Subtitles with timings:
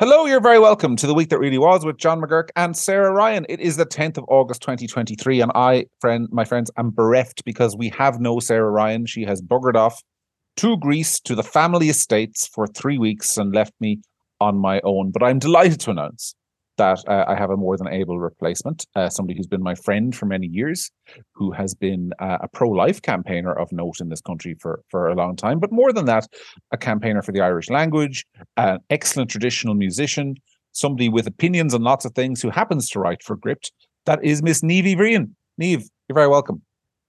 [0.00, 3.12] Hello, you're very welcome to the week that really was with John McGurk and Sarah
[3.12, 3.44] Ryan.
[3.50, 7.76] It is the 10th of August 2023, and I, friend, my friends, am bereft because
[7.76, 9.04] we have no Sarah Ryan.
[9.04, 10.02] She has buggered off
[10.56, 14.00] to Greece to the family estates for three weeks and left me
[14.40, 15.10] on my own.
[15.10, 16.34] But I'm delighted to announce
[16.80, 20.16] that uh, I have a more than able replacement, uh, somebody who's been my friend
[20.18, 20.90] for many years,
[21.38, 25.14] who has been uh, a pro-life campaigner of note in this country for for a
[25.14, 25.58] long time.
[25.64, 26.24] But more than that,
[26.76, 28.24] a campaigner for the Irish language,
[28.56, 30.26] an excellent traditional musician,
[30.72, 33.66] somebody with opinions on lots of things, who happens to write for Gript.
[34.06, 35.24] That is Miss Niamh Bhriain.
[35.60, 36.62] Niamh, you're very welcome.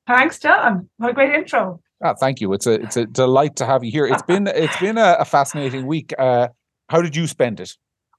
[0.08, 0.90] Thanks, John.
[0.98, 1.80] What a great intro.
[2.04, 2.52] Ah, thank you.
[2.56, 4.06] It's a it's a delight to have you here.
[4.06, 6.10] It's been it's been a, a fascinating week.
[6.20, 6.48] Uh,
[6.90, 7.72] how did you spend it?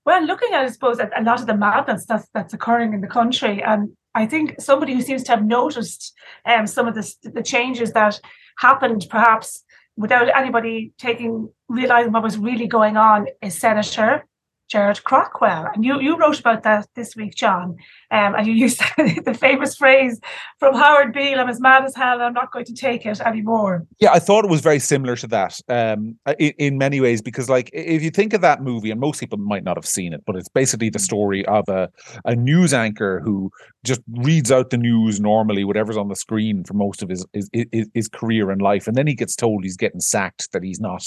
[0.05, 3.01] Well, looking at, I suppose, at a lot of the madness that's that's occurring in
[3.01, 6.13] the country, and I think somebody who seems to have noticed
[6.45, 8.21] um, some of the the changes that
[8.59, 9.65] happened, perhaps
[9.97, 14.27] without anybody taking realizing what was really going on, is Senator
[14.73, 15.71] Gerard Craughwell.
[15.75, 17.77] And you, you wrote about that this week, John.
[18.11, 20.19] Um, and you used the famous phrase
[20.59, 23.87] from Howard Beale, I'm as mad as hell, I'm not going to take it anymore.
[24.01, 27.51] Yeah, I thought it was very similar to that um, in, in many ways, because
[27.51, 30.25] like if you think of that movie, and most people might not have seen it,
[30.25, 31.91] but it's basically the story of a,
[32.25, 33.51] a news anchor who
[33.85, 37.51] just reads out the news normally, whatever's on the screen for most of his, his,
[37.53, 38.87] his, his career and life.
[38.87, 41.05] And then he gets told he's getting sacked, that he's not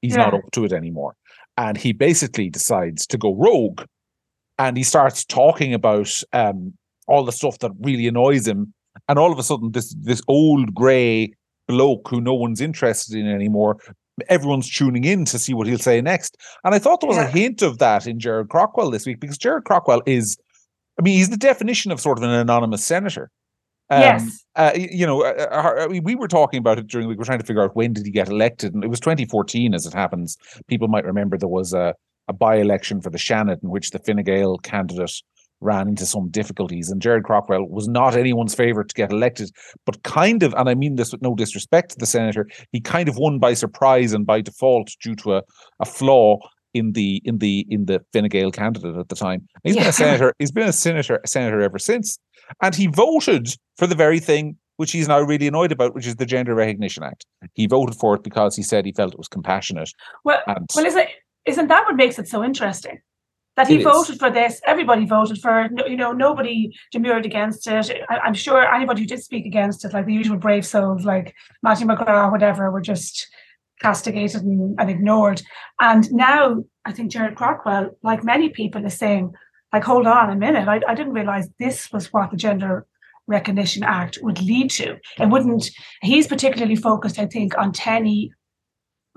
[0.00, 0.24] he's yeah.
[0.24, 1.16] not up to it anymore
[1.58, 3.82] and he basically decides to go rogue
[4.58, 6.72] and he starts talking about um,
[7.06, 8.72] all the stuff that really annoys him
[9.08, 11.30] and all of a sudden this this old gray
[11.66, 13.76] bloke who no one's interested in anymore
[14.28, 17.28] everyone's tuning in to see what he'll say next and i thought there was yeah.
[17.28, 20.38] a hint of that in gerard craughwell this week because gerard craughwell is
[20.98, 23.30] i mean he's the definition of sort of an anonymous senator
[23.90, 24.44] um, yes.
[24.54, 27.18] Uh, you know, uh, uh we were talking about it during the week.
[27.18, 29.86] We're trying to figure out when did he get elected, and it was 2014, as
[29.86, 30.36] it happens.
[30.66, 31.94] People might remember there was a,
[32.28, 35.22] a by-election for the Seanad in which the Fine Gael candidate
[35.60, 39.50] ran into some difficulties, and Gerard Craughwell was not anyone's favorite to get elected,
[39.86, 43.08] but kind of, and I mean this with no disrespect to the senator, he kind
[43.08, 45.42] of won by surprise and by default due to a,
[45.80, 46.38] a flaw
[46.78, 49.46] in the in the in the Fine Gael candidate at the time.
[49.64, 49.82] He's yeah.
[49.82, 50.34] been a senator.
[50.38, 52.18] He's been a senator senator ever since,
[52.62, 56.16] and he voted for the very thing which he's now really annoyed about, which is
[56.16, 57.26] the Gender Recognition Act.
[57.54, 59.90] He voted for it because he said he felt it was compassionate.
[60.24, 61.08] Well, and well, isn't
[61.44, 63.00] isn't that what makes it so interesting?
[63.56, 64.18] That he voted is.
[64.20, 65.72] for this, everybody voted for it.
[65.88, 67.90] You know, nobody demurred against it.
[68.08, 71.34] I, am sure anybody who did speak against it, like the usual brave souls, like
[71.60, 73.26] Matthew McGrath, whatever, were just
[73.80, 75.42] castigated and, and ignored.
[75.80, 79.32] And now I think Gerard Craughwell, like many people, is saying,
[79.72, 82.86] like, hold on a minute, I, I didn't realize this was what the Gender
[83.26, 84.96] Recognition Act would lead to.
[85.18, 88.30] It wouldn't, he's particularly focused, I think, on TENI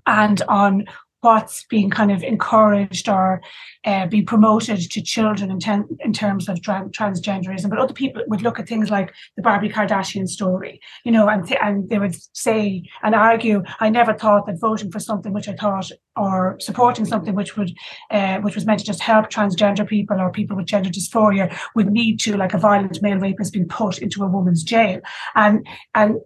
[0.06, 0.86] and on
[1.22, 3.42] what's being kind of encouraged or
[3.86, 7.70] uh, being promoted to children in, ten, in terms of tra- transgenderism.
[7.70, 11.48] But other people would look at things like the Barbie Kardashian story, you know, and,
[11.48, 15.48] th- and they would say and argue, I never thought that voting for something which
[15.48, 17.72] I thought or supporting something which would
[18.10, 21.92] uh, which was meant to just help transgender people or people with gender dysphoria would
[21.92, 25.00] lead to like a violent male rapist being put into a woman's jail.
[25.36, 25.66] And
[25.96, 26.18] and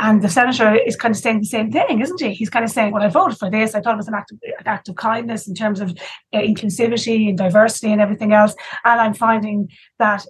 [0.00, 2.34] and the senator is kind of saying the same thing, isn't he?
[2.34, 3.74] He's kind of saying, "Well, I voted for this.
[3.74, 5.90] I thought it was an act of, an act of kindness in terms of
[6.32, 9.68] uh, inclusivity and diversity and everything else." And I'm finding
[9.98, 10.26] that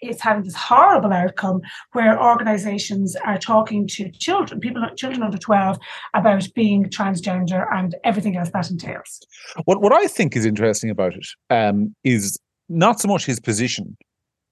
[0.00, 1.60] it's having this horrible outcome
[1.92, 5.78] where organizations are talking to children, people, children under 12,
[6.14, 9.20] about being transgender and everything else that entails.
[9.64, 12.38] What what I think is interesting about it um, is
[12.68, 13.96] not so much his position,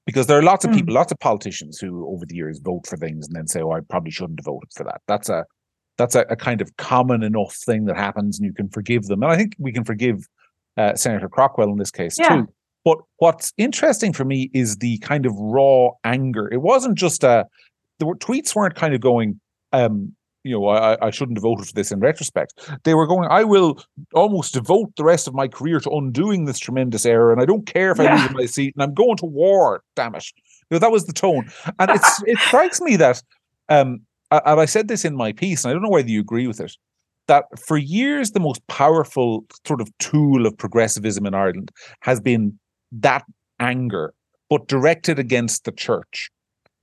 [0.07, 0.97] because there are lots of people, mm.
[0.97, 3.81] lots of politicians who over the years vote for things and then say, "Oh, I
[3.81, 5.45] probably shouldn't have voted for that." That's a
[5.99, 9.23] that's a, a kind of common enough thing that happens, and you can forgive them.
[9.23, 10.27] And I think we can forgive
[10.77, 12.37] uh, Senator Craughwell in this case yeah.
[12.37, 12.49] too.
[12.85, 16.49] But what's interesting for me is the kind of raw anger.
[16.53, 17.47] It wasn't just a
[17.99, 19.41] the tweets weren't kind of going,
[19.73, 20.15] um,
[20.47, 22.71] you know, I, I shouldn't have voted for this in retrospect.
[22.85, 23.83] They were going, I will
[24.15, 27.67] almost devote the rest of my career to undoing this tremendous error, and I don't
[27.67, 29.83] care if I lose my seat, and I'm going to war.
[29.97, 30.25] Damn it!
[30.71, 33.23] You know, that was the tone, and it's it strikes me that,
[33.69, 34.01] um,
[34.31, 36.61] and I said this in my piece, and I don't know whether you agree with
[36.61, 36.77] it,
[37.27, 42.59] that for years the most powerful sort of tool of progressivism in Ireland has been
[42.93, 43.25] that
[43.59, 44.15] anger,
[44.49, 46.31] but directed against the church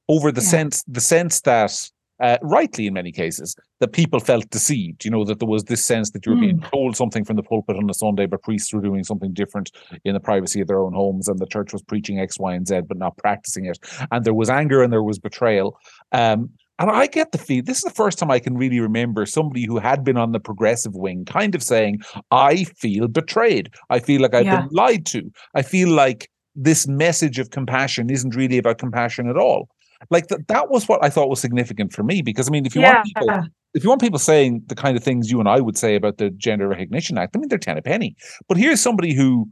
[0.09, 0.47] over the yeah.
[0.47, 1.89] sense the sense that
[2.21, 5.05] uh, rightly in many cases, that people felt deceived.
[5.05, 6.41] You know, that there was this sense that you were mm.
[6.41, 9.71] being told something from the pulpit on a Sunday, but priests were doing something different
[10.03, 12.67] in the privacy of their own homes, and the church was preaching X, Y, and
[12.67, 13.79] Z, but not practicing it.
[14.11, 15.79] And there was anger and there was betrayal.
[16.11, 16.49] Um,
[16.79, 19.65] And I get the feel this is the first time I can really remember somebody
[19.65, 22.01] who had been on the progressive wing kind of saying,
[22.31, 23.69] I feel betrayed.
[23.91, 24.61] I feel like I've yeah.
[24.61, 25.31] been lied to.
[25.53, 29.69] I feel like this message of compassion isn't really about compassion at all.
[30.09, 32.21] Like th- that was what I thought was significant for me.
[32.21, 32.95] Because I mean, if you yeah.
[32.95, 35.77] want people if you want people saying the kind of things you and I would
[35.77, 38.15] say about the Gender Recognition Act, I mean, they're ten a penny.
[38.47, 39.49] But here's somebody who,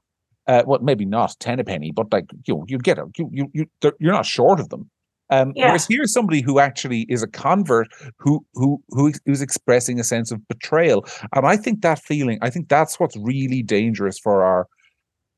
[0.48, 3.30] uh, well, maybe not ten a penny, but like you know, you get a you
[3.32, 3.66] you you
[4.00, 4.90] you're not short of them.
[5.32, 5.68] Um, yeah.
[5.68, 7.88] Whereas here's somebody who actually is a convert
[8.18, 12.50] who who who who's expressing a sense of betrayal, and I think that feeling, I
[12.50, 14.68] think that's what's really dangerous for our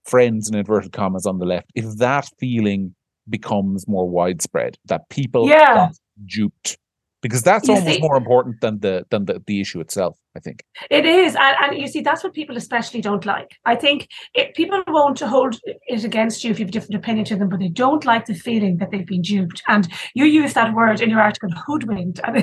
[0.04, 1.72] friends in inverted commas on the left.
[1.76, 2.96] If that feeling
[3.30, 5.90] becomes more widespread, that people yeah.
[6.26, 6.78] duped
[7.22, 10.40] because that's you almost see, more important than the than the, the issue itself i
[10.40, 14.08] think it is and, and you see that's what people especially don't like i think
[14.34, 17.50] it, people won't hold it against you if you have a different opinion to them
[17.50, 21.02] but they don't like the feeling that they've been duped and you use that word
[21.02, 22.38] in your article hoodwinked and,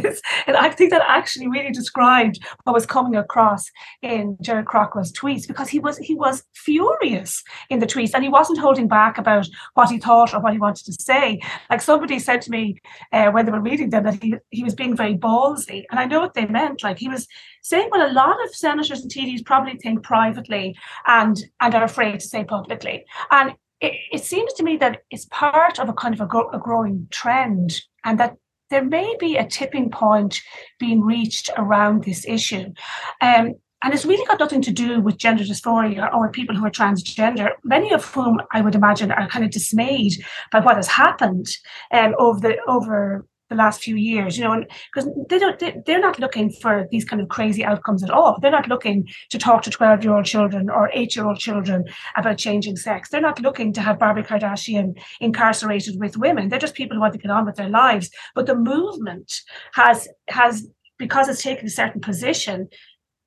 [0.47, 3.71] and i think that actually really described what was coming across
[4.03, 8.31] in Gerard craughwell's tweets because he was he was furious in the tweets and he
[8.31, 12.19] wasn't holding back about what he thought or what he wanted to say like somebody
[12.19, 12.77] said to me
[13.13, 15.85] uh, when they were reading them that he, he was being very ballsy.
[15.91, 16.83] And I know what they meant.
[16.83, 17.27] Like he was
[17.63, 20.77] saying what a lot of senators and TDs probably think privately
[21.07, 23.05] and and are afraid to say publicly.
[23.31, 26.51] And it, it seems to me that it's part of a kind of a, gro-
[26.51, 28.37] a growing trend and that
[28.71, 30.41] there may be a tipping point
[30.79, 32.73] being reached around this issue.
[33.21, 36.71] Um, and it's really got nothing to do with gender dysphoria or people who are
[36.71, 40.13] transgender, many of whom I would imagine are kind of dismayed
[40.53, 41.47] by what has happened
[41.91, 44.65] um, over the over the last few years, you know,
[44.95, 48.39] because they don't, they, they're not looking for these kind of crazy outcomes at all.
[48.41, 51.85] They're not looking to talk to 12 year old children or eight year old children
[52.17, 53.11] about changing sex.
[53.11, 56.49] They're not looking to have Barbie Kardashian incarcerated with women.
[56.49, 58.09] They're just people who want to get on with their lives.
[58.35, 59.41] But the movement
[59.75, 62.69] has, has, because it's taken a certain position,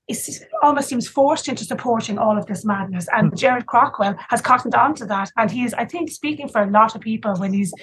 [0.07, 0.17] it
[0.61, 3.07] almost seems forced into supporting all of this madness.
[3.13, 3.35] And hmm.
[3.35, 5.31] Jared Gerald Craughwell has cottoned on to that.
[5.37, 7.73] And he is, I think, speaking for a lot of people when he's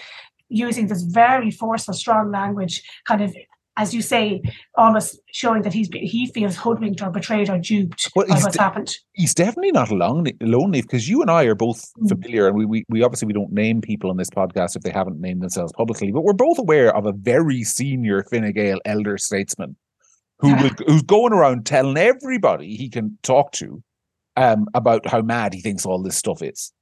[0.50, 3.35] using this very forceful, strong language, kind of
[3.76, 4.43] as you say,
[4.75, 8.62] almost showing that he's he feels hoodwinked or betrayed or duped well, by what's de-
[8.62, 8.94] happened.
[9.12, 12.08] He's definitely not alone, lonely because you and I are both mm.
[12.08, 14.91] familiar, and we, we we obviously we don't name people on this podcast if they
[14.91, 19.17] haven't named themselves publicly, but we're both aware of a very senior Fine Gael elder
[19.17, 19.76] statesman
[20.41, 23.82] who will, who's going around telling everybody he can talk to
[24.37, 26.73] um, about how mad he thinks all this stuff is.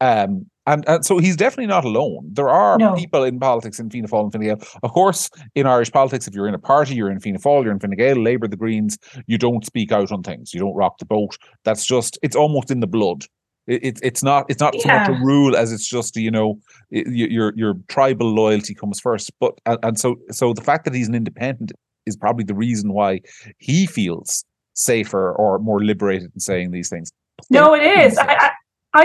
[0.00, 2.28] Um, and, and so he's definitely not alone.
[2.32, 2.94] There are no.
[2.94, 4.60] people in politics in Fianna Fáil and Fine Gael.
[4.82, 7.72] Of course, in Irish politics, if you're in a party, you're in Fianna Fáil, you're
[7.72, 10.52] in Fine Gael, Labour, the Greens, you don't speak out on things.
[10.52, 11.38] You don't rock the boat.
[11.64, 13.24] That's just, it's almost in the blood.
[13.66, 14.80] It, it it's not it's not yeah.
[14.82, 16.58] so much a rule as it's just you know
[16.90, 19.30] it, your your tribal loyalty comes first.
[19.40, 21.72] But and, and so so the fact that he's an independent
[22.06, 23.20] is probably the reason why
[23.58, 24.42] he feels
[24.72, 27.12] safer or more liberated in saying these things.
[27.50, 28.16] No, it is.
[28.16, 28.50] I, I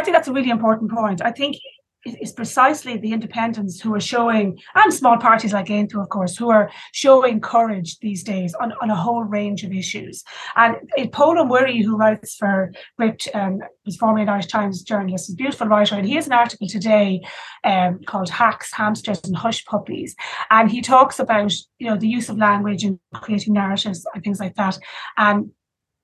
[0.02, 1.22] think that's a really important point.
[1.22, 1.58] I think
[2.06, 6.50] it's precisely the independents who are showing, and small parties like Aontú, of course, who
[6.50, 10.24] are showing courage these days on, on a whole range of issues.
[10.56, 10.76] And
[11.12, 15.36] Pól Ó Muirí, who writes for Gript, um, was formerly an Irish Times journalist, is
[15.36, 17.22] a beautiful writer, and he has an article today
[17.64, 20.16] um, called "Hacks, Hamsters, and Hush Puppies,"
[20.52, 24.40] and he talks about you know the use of language and creating narratives and things
[24.40, 24.78] like that.
[25.18, 25.52] And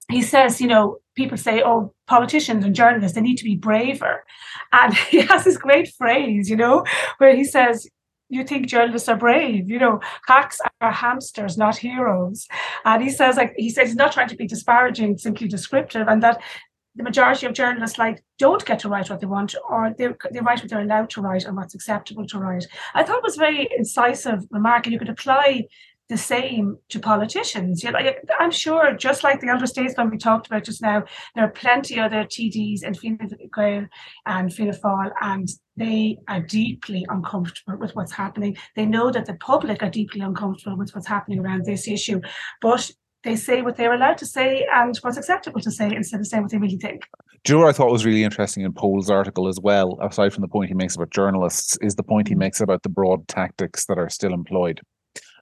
[0.09, 4.23] he says, you know, people say, oh, politicians and journalists, they need to be braver.
[4.71, 6.85] And he has this great phrase, you know,
[7.17, 7.87] where he says,
[8.31, 12.47] you think journalists are brave, you know, hacks are hamsters, not heroes.
[12.85, 16.21] And he says, like, he says he's not trying to be disparaging, simply descriptive, and
[16.21, 16.39] that
[16.95, 20.41] the majority of journalists like don't get to write what they want or they, they
[20.41, 22.65] write what they're allowed to write and what's acceptable to write.
[22.93, 25.65] I thought it was very incisive remark, and you could apply
[26.09, 27.83] the same to politicians.
[27.83, 27.99] You know,
[28.39, 31.03] I'm sure, just like the elder statesmen we talked about just now,
[31.35, 33.85] there are plenty other TDs in Fianna Gael
[34.25, 35.47] and Fianna Fáil, and
[35.77, 38.57] they are deeply uncomfortable with what's happening.
[38.75, 42.21] They know that the public are deeply uncomfortable with what's happening around this issue,
[42.59, 42.89] but
[43.23, 46.43] they say what they're allowed to say and what's acceptable to say instead of saying
[46.43, 47.03] what they really think.
[47.43, 50.33] Do you know what I thought was really interesting in Pól's article as well, aside
[50.33, 53.27] from the point he makes about journalists, is the point he makes about the broad
[53.27, 54.81] tactics that are still employed.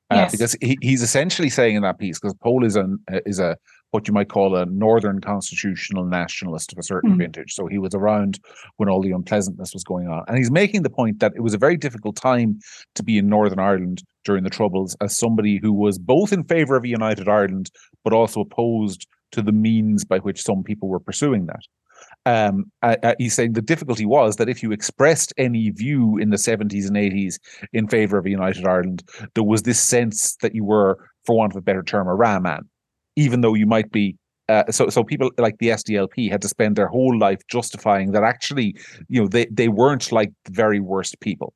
[0.09, 0.31] Uh, yes.
[0.31, 2.87] because he, he's essentially saying in that piece because Pól is a
[3.25, 3.57] is a
[3.91, 7.17] what you might call a northern constitutional nationalist of a certain mm.
[7.17, 7.53] vintage.
[7.53, 8.39] So he was around
[8.77, 11.53] when all the unpleasantness was going on, and he's making the point that it was
[11.53, 12.59] a very difficult time
[12.95, 16.75] to be in Northern Ireland during the Troubles as somebody who was both in favour
[16.75, 17.69] of a united Ireland
[18.03, 21.61] but also opposed to the means by which some people were pursuing that.
[22.27, 26.35] Um, uh, he's saying the difficulty was that if you expressed any view in the
[26.35, 27.39] 70s and 80s
[27.71, 29.03] in favor of a united Ireland,
[29.33, 32.37] there was this sense that you were, for want of a better term, a raw
[32.41, 32.67] man,
[33.15, 34.17] even though you might be.
[34.49, 38.23] Uh, so, so people like the SDLP had to spend their whole life justifying that
[38.23, 38.75] actually,
[39.07, 41.53] you know, they they weren't like the very worst people,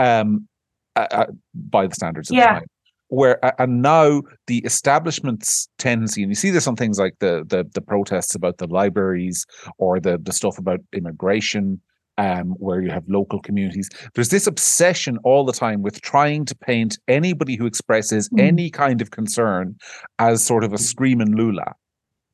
[0.00, 0.48] um,
[0.96, 2.54] uh, uh by the standards of yeah.
[2.54, 2.68] the time
[3.08, 7.64] where and now the establishment's tendency and you see this on things like the the,
[7.74, 9.46] the protests about the libraries
[9.78, 11.80] or the the stuff about immigration
[12.18, 13.88] um, where you have local communities.
[14.14, 18.40] There's this obsession all the time with trying to paint anybody who expresses mm.
[18.40, 19.76] any kind of concern
[20.18, 21.74] as sort of a screaming lula.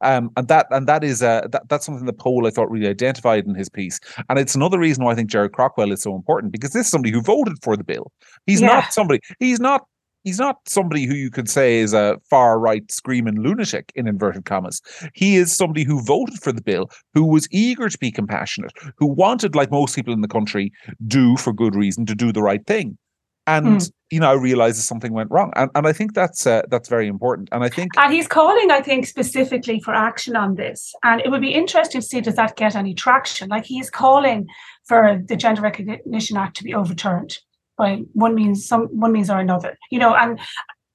[0.01, 2.89] Um, and that and that is uh, that, that's something that Pól I thought really
[2.89, 6.15] identified in his piece, and it's another reason why I think Gerard Craughwell is so
[6.15, 8.13] important because this is somebody who voted for the bill.
[8.45, 8.67] He's yeah.
[8.67, 9.21] not somebody.
[9.39, 9.87] He's not
[10.25, 14.47] he's not somebody who you could say is a far right screaming lunatic in inverted
[14.47, 14.81] commas.
[15.13, 19.07] He is somebody who voted for the bill, who was eager to be compassionate, who
[19.07, 20.73] wanted, like most people in the country,
[21.07, 22.99] do for good reason to do the right thing.
[23.47, 23.93] And mm.
[24.11, 27.51] you know, realizes something went wrong, and and I think that's uh, that's very important.
[27.53, 30.95] And I think, and he's calling, I think, specifically for action on this.
[31.03, 33.51] And it would be interesting to see does that get any traction.
[33.51, 34.47] Like he is calling
[34.87, 37.41] for the Gender Recognition Act to be overturned
[37.77, 40.39] by one means some one means or another you know and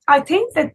[0.08, 0.74] i think that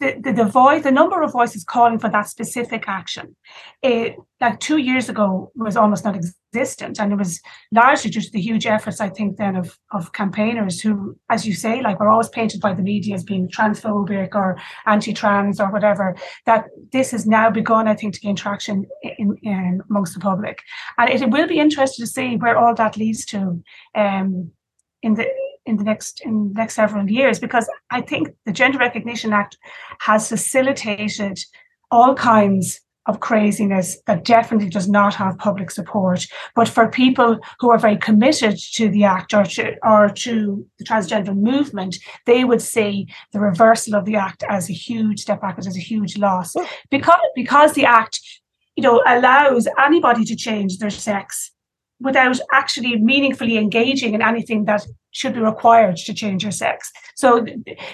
[0.00, 3.34] the, the, the voice the number of voices calling for that specific action
[3.82, 7.40] it, like two years ago was almost not existent and it was
[7.72, 11.82] largely to the huge efforts i think then of of campaigners who as you say
[11.82, 16.16] like were always painted by the media as being transphobic or anti-trans or whatever
[16.46, 18.86] that this has now begun i think to gain traction
[19.18, 20.62] in, in amongst the public.
[20.96, 23.62] And it, it will be interesting to see where all that leads to
[23.94, 24.52] um
[25.02, 25.26] in the
[25.66, 29.56] in the next in the next several years because I think the Gender Recognition Act
[30.00, 31.38] has facilitated
[31.90, 36.26] all kinds of craziness that definitely does not have public support.
[36.54, 40.84] But for people who are very committed to the act or to, or to the
[40.84, 45.66] transgender movement, they would see the reversal of the act as a huge step backwards,
[45.66, 46.54] as a huge loss.
[46.54, 46.68] Oh.
[46.90, 48.20] Because because the act,
[48.76, 51.50] you know, allows anybody to change their sex
[52.00, 54.86] without actually meaningfully engaging in anything that
[55.18, 56.92] should be required to change your sex.
[57.16, 57.44] So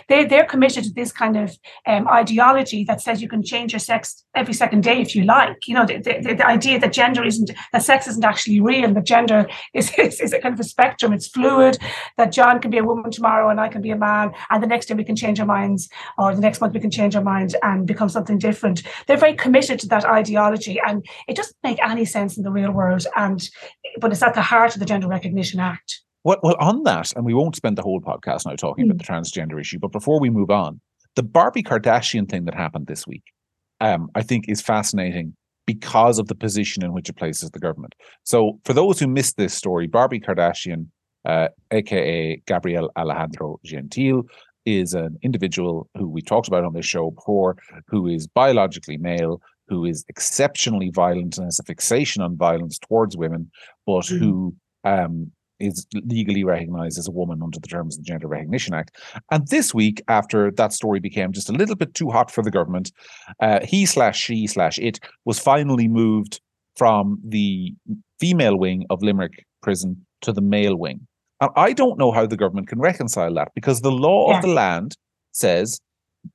[0.09, 3.81] they, they're committed to this kind of um, ideology that says you can change your
[3.81, 5.66] sex every second day if you like.
[5.66, 9.07] You know, the, the, the idea that gender isn't, that sex isn't actually real, that
[9.07, 11.78] gender is, is, is, a kind of a spectrum, it's fluid,
[12.19, 14.66] that John can be a woman tomorrow and I can be a man, and the
[14.66, 15.88] next day we can change our minds,
[16.19, 18.83] or the next month we can change our minds and become something different.
[19.07, 22.73] They're very committed to that ideology, and it doesn't make any sense in the real
[22.73, 23.07] world.
[23.16, 23.49] And
[24.00, 26.02] but it's at the heart of the Gender Recognition Act.
[26.25, 28.90] Well, well, on that, and we won't spend the whole podcast now talking mm.
[28.90, 30.81] about the transgender issue, but before we move on,
[31.16, 33.25] the Barbie Kardashian thing that happened this week,
[33.81, 37.95] um, I think is fascinating because of the position in which it places the government.
[38.25, 40.87] So, for those who missed this story, Barbie Kardashian,
[41.25, 44.25] uh, aka Gabrielle Alejandro Gentil,
[44.66, 49.40] is an individual who we talked about on this show before, who is biologically male,
[49.69, 53.50] who is exceptionally violent and has a fixation on violence towards women,
[53.87, 54.19] but mm.
[54.19, 54.54] who
[54.85, 55.31] um,
[55.64, 58.97] is legally recognized as a woman under the terms of the Gender Recognition Act.
[59.30, 62.50] And this week, after that story became just a little bit too hot for the
[62.50, 62.92] government,
[63.40, 66.40] uh, he slash she slash it was finally moved
[66.76, 67.73] from the
[68.18, 71.06] female wing of Limerick prison to the male wing.
[71.40, 74.37] And I don't know how the government can reconcile that because the law yeah.
[74.37, 74.97] of the land
[75.33, 75.80] says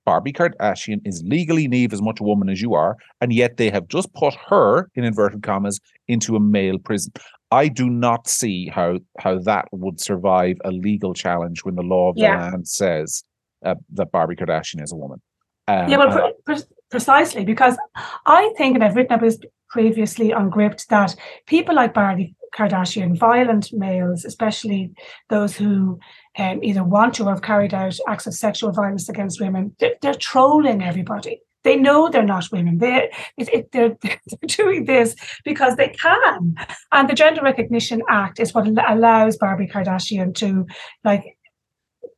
[0.05, 3.69] Barbie Kardashian is legally Niamh as much a woman as you are, and yet they
[3.69, 7.11] have just put her, in inverted commas, into a male prison.
[7.51, 12.09] I do not see how how that would survive a legal challenge when the law
[12.09, 12.51] of the yeah.
[12.51, 13.23] land says
[13.65, 15.21] uh, that Barbie Kardashian is a woman.
[15.67, 17.77] Um, yeah, well, pre- pre- precisely because
[18.25, 19.39] I think, and I've written about this
[19.69, 21.15] previously on Gript, that
[21.45, 24.91] people like Barbie Kardashian, violent males, especially
[25.29, 25.99] those who
[26.37, 29.95] um, either want to or have carried out acts of sexual violence against women, they're,
[30.01, 31.41] they're trolling everybody.
[31.63, 32.77] They know they're not women.
[32.77, 36.55] They, it, it, they're, they're doing this because they can.
[36.91, 40.65] And the Gender Recognition Act is what allows Barbie Kardashian to
[41.03, 41.37] like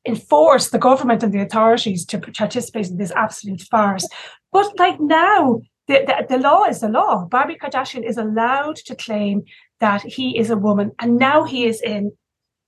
[0.06, 4.08] enforce the government and the authorities to participate in this absolute farce.
[4.52, 7.26] But like now, the, the, the, law is the law.
[7.26, 9.44] Barbie Kardashian is allowed to claim
[9.80, 12.12] that he is a woman, and now he is in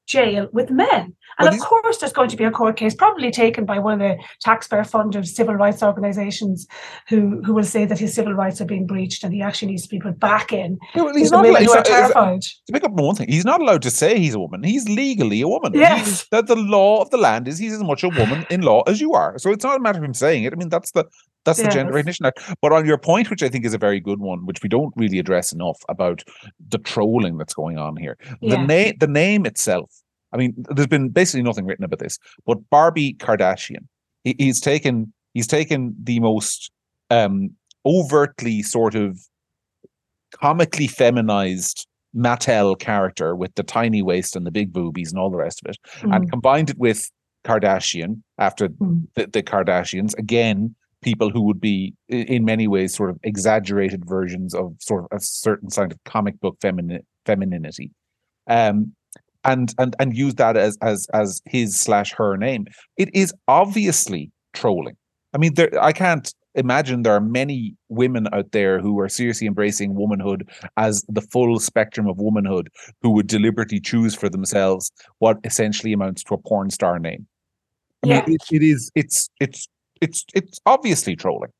[0.07, 1.15] jail with men.
[1.47, 3.93] And well, of course, there's going to be a court case, probably taken by one
[3.93, 6.67] of the taxpayer funded civil rights organizations
[7.07, 9.83] who, who will say that his civil rights are being breached and he actually needs
[9.83, 10.77] to be put back in.
[10.95, 12.37] Well, he's not allowed, he's terrified.
[12.37, 14.63] Uh, to pick up one thing, he's not allowed to say he's a woman.
[14.63, 15.73] He's legally a woman.
[15.73, 16.27] Yes.
[16.31, 19.01] that the law of the land is he's as much a woman in law as
[19.01, 19.37] you are.
[19.37, 20.53] So it's not a matter of him saying it.
[20.53, 21.05] I mean, that's the
[21.45, 22.39] That's the Gender Recognition Act.
[22.61, 24.93] But on your point, which I think is a very good one, which we don't
[24.95, 26.23] really address enough about
[26.69, 28.17] the trolling that's going on here.
[28.41, 28.55] Yeah.
[28.55, 29.91] The name, the name itself.
[30.33, 33.87] I mean, there's been basically nothing written about this, but Barbie Kardashian.
[34.23, 36.71] He, he's taken he's taken the most
[37.09, 37.51] um,
[37.85, 39.19] overtly sort of
[40.31, 45.37] comically feminized Mattel character with the tiny waist and the big boobies and all the
[45.37, 46.15] rest of it, mm.
[46.15, 47.09] and combined it with
[47.43, 49.07] Kardashian after mm.
[49.15, 50.17] the, the Kardashians.
[50.17, 55.17] Again, people who would be in many ways sort of exaggerated versions of sort of
[55.17, 57.91] a certain kind of comic book femini- femininity
[58.47, 58.93] um
[59.43, 62.65] and and and use that as as as his slash her name
[62.97, 64.95] it is obviously trolling
[65.33, 69.47] i mean there i can't imagine there are many women out there who are seriously
[69.47, 70.47] embracing womanhood
[70.77, 72.69] as the full spectrum of womanhood
[73.01, 77.25] who would deliberately choose for themselves what essentially amounts to a porn star name
[78.03, 78.25] I yeah.
[78.25, 79.67] mean, it, it is it's it's
[80.01, 81.51] it's it's obviously trolling.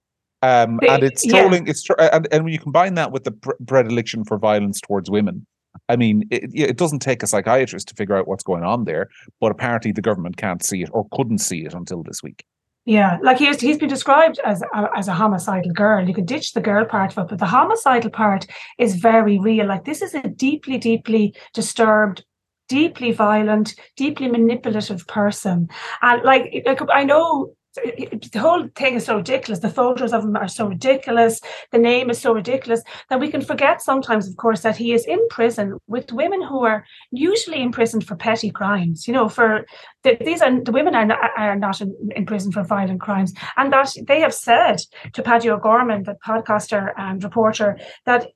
[0.42, 1.66] Um, and it's trolling.
[1.66, 1.72] Yeah.
[1.72, 5.10] It's tr- and, and when you combine that with the pr- predilection for violence towards
[5.10, 5.48] women,
[5.90, 9.10] I mean, it, it doesn't take a psychiatrist to figure out what's going on there.
[9.40, 12.46] But apparently, the government can't see it or couldn't see it until this week.
[12.86, 16.06] Yeah, like he's he's been described as a, as a homicidal girl.
[16.06, 18.46] You can ditch the girl part of it, but the homicidal part
[18.78, 19.68] is very real.
[19.68, 22.24] Like this is a deeply, deeply disturbed
[22.70, 25.68] deeply violent, deeply manipulative person.
[26.02, 29.60] And like, like I know the whole thing is so ridiculous.
[29.60, 31.42] The photos of him are so ridiculous.
[31.72, 35.06] The name is so ridiculous that we can forget sometimes, of course, that he is
[35.06, 39.08] in prison with women who are usually imprisoned for petty crimes.
[39.08, 39.66] You know, for
[40.04, 43.34] the, these are the women are not, are not in, in, prison for violent crimes,
[43.58, 44.82] and that they have said
[45.14, 48.28] to Paddy O'Gorman, the podcaster and reporter, that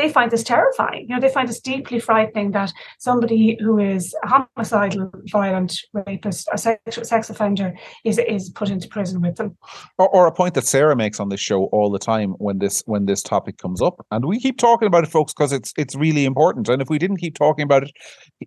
[0.00, 1.06] they find this terrifying.
[1.08, 6.48] You know, they find this deeply frightening that somebody who is a homicidal, violent rapist,
[6.52, 9.56] a sexual sex offender, is is put into prison with them.
[9.98, 12.82] Or, or, a point that Sarah makes on this show all the time when this
[12.86, 15.94] when this topic comes up, and we keep talking about it, folks, because it's it's
[15.94, 16.68] really important.
[16.68, 17.92] And if we didn't keep talking about it,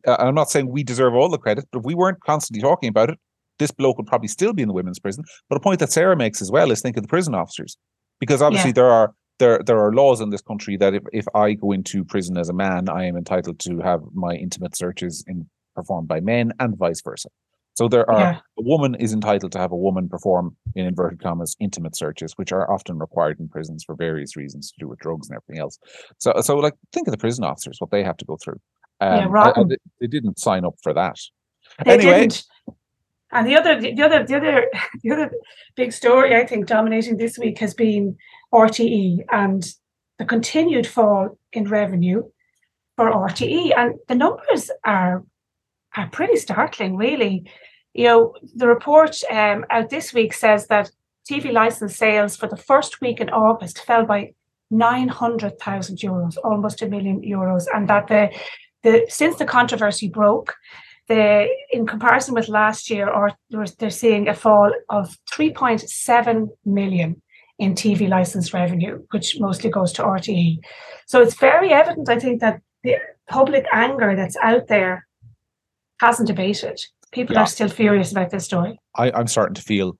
[0.08, 2.90] uh, I'm not saying we deserve all the credit, but if we weren't constantly talking
[2.90, 3.20] about it,
[3.60, 5.24] this bloke would probably still be in the women's prison.
[5.50, 7.78] But a point that Sarah makes as well is think of the prison officers,
[8.20, 8.74] because obviously yeah.
[8.74, 12.06] there are there there are laws in this country that if, if I go into
[12.06, 16.20] prison as a man, I am entitled to have my intimate searches in, performed by
[16.20, 17.30] men and vice versa.
[17.76, 18.40] So there are yeah.
[18.60, 22.52] a woman is entitled to have a woman perform in inverted commas intimate searches, which
[22.52, 25.80] are often required in prisons for various reasons to do with drugs and everything else.
[26.20, 28.60] So so like think of the prison officers, what they have to go through.
[29.02, 29.56] Um, yeah, right.
[30.00, 31.18] They didn't sign up for that.
[31.84, 32.44] They anyway, didn't.
[33.34, 34.72] And the other, the other, the other,
[35.04, 35.32] the other
[35.76, 38.18] big story I think dominating this week has been
[38.54, 39.66] RTE and
[40.20, 42.24] the continued fall in revenue
[42.96, 45.24] for RTE, and the numbers are
[45.96, 47.50] are pretty startling, really.
[47.94, 50.92] You know, the report um, out this week says that
[51.30, 54.34] TV license sales for the first week in August fell by
[54.72, 58.30] 900,000 euros, almost a million euros, and that the
[58.84, 60.56] the since the controversy broke,
[61.08, 63.32] the in comparison with last year, or
[63.80, 67.22] they're seeing a fall of 3.7 million
[67.60, 70.60] in TV license revenue, which mostly goes to RTE.
[71.06, 72.96] So it's very evident, I think, that the
[73.30, 75.06] public anger that's out there
[76.00, 76.82] hasn't abated.
[77.12, 77.42] People yeah.
[77.42, 78.80] are still furious about this story.
[78.96, 79.98] I, I'm starting to feel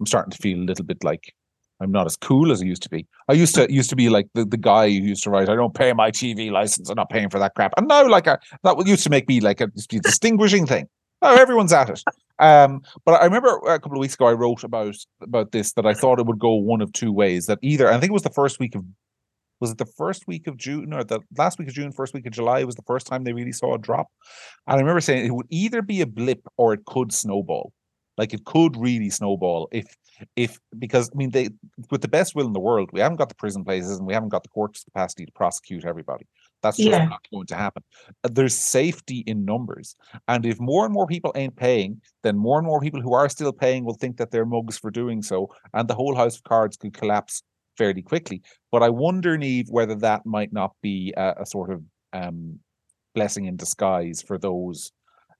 [0.00, 1.34] I'm starting to feel a little bit like
[1.80, 3.06] I'm not as cool as I used to be.
[3.28, 5.54] I used to used to be like the, the guy who used to write, I
[5.54, 7.72] don't pay my TV license, I'm not paying for that crap.
[7.76, 10.88] And now like a, that used to make me like a, a distinguishing thing.
[11.22, 12.02] Oh, everyone's at it.
[12.38, 15.86] Um, but I remember a couple of weeks ago I wrote about about this that
[15.86, 17.46] I thought it would go one of two ways.
[17.46, 18.84] That either I think it was the first week of
[19.60, 22.26] was it the first week of June or the last week of June, first week
[22.26, 24.06] of July was the first time they really saw a drop.
[24.66, 27.72] And I remember saying it would either be a blip or it could snowball.
[28.16, 29.86] Like it could really snowball if
[30.36, 31.50] if because I mean they
[31.90, 34.14] with the best will in the world, we haven't got the prison places and we
[34.14, 36.26] haven't got the court's capacity to prosecute everybody.
[36.62, 37.04] That's just yeah.
[37.04, 37.84] not going to happen.
[38.24, 39.94] Uh, there's safety in numbers.
[40.26, 43.28] And if more and more people ain't paying, then more and more people who are
[43.28, 45.48] still paying will think that they're mugs for doing so.
[45.72, 47.42] And the whole house of cards could collapse
[47.76, 48.42] fairly quickly.
[48.72, 52.58] But I wonder, Niamh, whether that might not be a, a sort of um,
[53.14, 54.90] blessing in disguise for those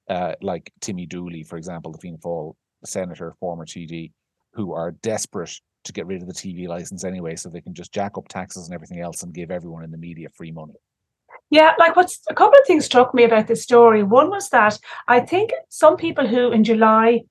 [0.08, 4.12] uh, like Timmy Dooley, for example, the Fianna Fáil senator, former TD,
[4.52, 5.52] who are desperate
[5.84, 8.66] to get rid of the TV license anyway, so they can just jack up taxes
[8.66, 10.74] and everything else and give everyone in the media free money.
[11.50, 14.02] Yeah, like what's a couple of things struck me about this story.
[14.02, 17.22] One was that I think some people who in July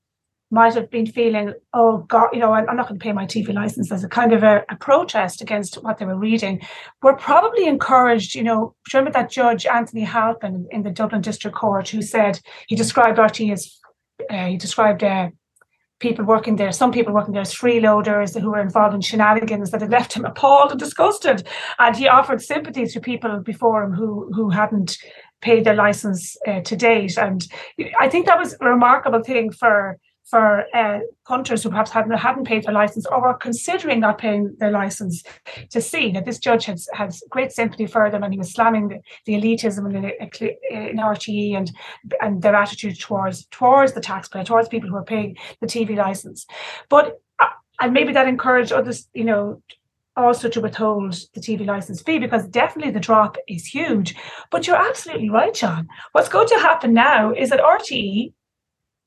[0.49, 3.53] might have been feeling, oh God, you know, I'm, not going to pay my TV
[3.53, 6.61] license as a kind of a, a, protest against what they were reading,
[7.03, 11.89] were probably encouraged, you know, remember that judge Anthony Halpin in the Dublin District Court
[11.89, 13.77] who said he described RT as
[14.29, 15.29] uh, he described uh,
[15.99, 19.81] people working there, some people working there as freeloaders who were involved in shenanigans that
[19.81, 21.47] had left him appalled and disgusted.
[21.79, 24.97] And he offered sympathy to people before him who who hadn't
[25.41, 27.17] paid their license uh, to date.
[27.17, 27.47] And
[27.99, 32.45] I think that was a remarkable thing for for uh, hunters who perhaps hadn't, hadn't
[32.45, 35.23] paid their license or were considering not paying their license
[35.69, 38.89] to see that this judge has, has great sympathy for them and he was slamming
[38.89, 40.05] the, the elitism in,
[40.75, 41.71] in RTE and
[42.21, 46.45] and their attitude towards towards the taxpayer, towards people who are paying the TV license.
[46.89, 47.47] But uh,
[47.79, 49.61] and maybe that encouraged others, you know,
[50.17, 54.15] also to withhold the TV license fee because definitely the drop is huge.
[54.51, 55.87] But you're absolutely right, John.
[56.11, 58.33] What's going to happen now is that RTE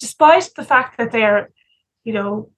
[0.00, 1.50] despite the fact that they're,
[2.04, 2.50] you know,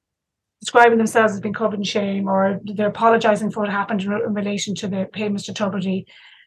[0.61, 4.33] describing themselves as being covered in shame or they're apologizing for what happened in, in
[4.33, 6.05] relation to the payments to Tubridy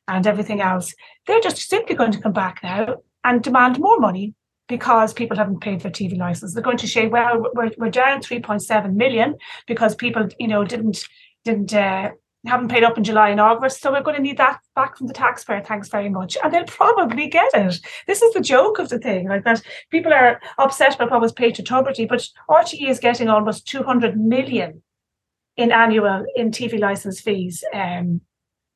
[0.08, 0.94] and everything else,
[1.28, 4.34] they're just simply going to come back now and demand more money
[4.68, 6.54] because people haven't paid their TV license.
[6.54, 9.36] They're going to say, well, we're, we're down 3.7 million
[9.68, 11.04] because people, you know, didn't
[11.44, 12.10] didn't uh,
[12.46, 15.08] haven't paid up in July and August, so we're going to need that back from
[15.08, 15.62] the taxpayer.
[15.62, 16.38] Thanks very much.
[16.44, 17.80] And they'll probably get it.
[18.08, 21.32] This is the joke of the thing, like that people are upset about what was
[21.32, 24.82] paid to Tubridy, but RTE is getting almost 200 million
[25.58, 28.22] in annual in TV license fees um,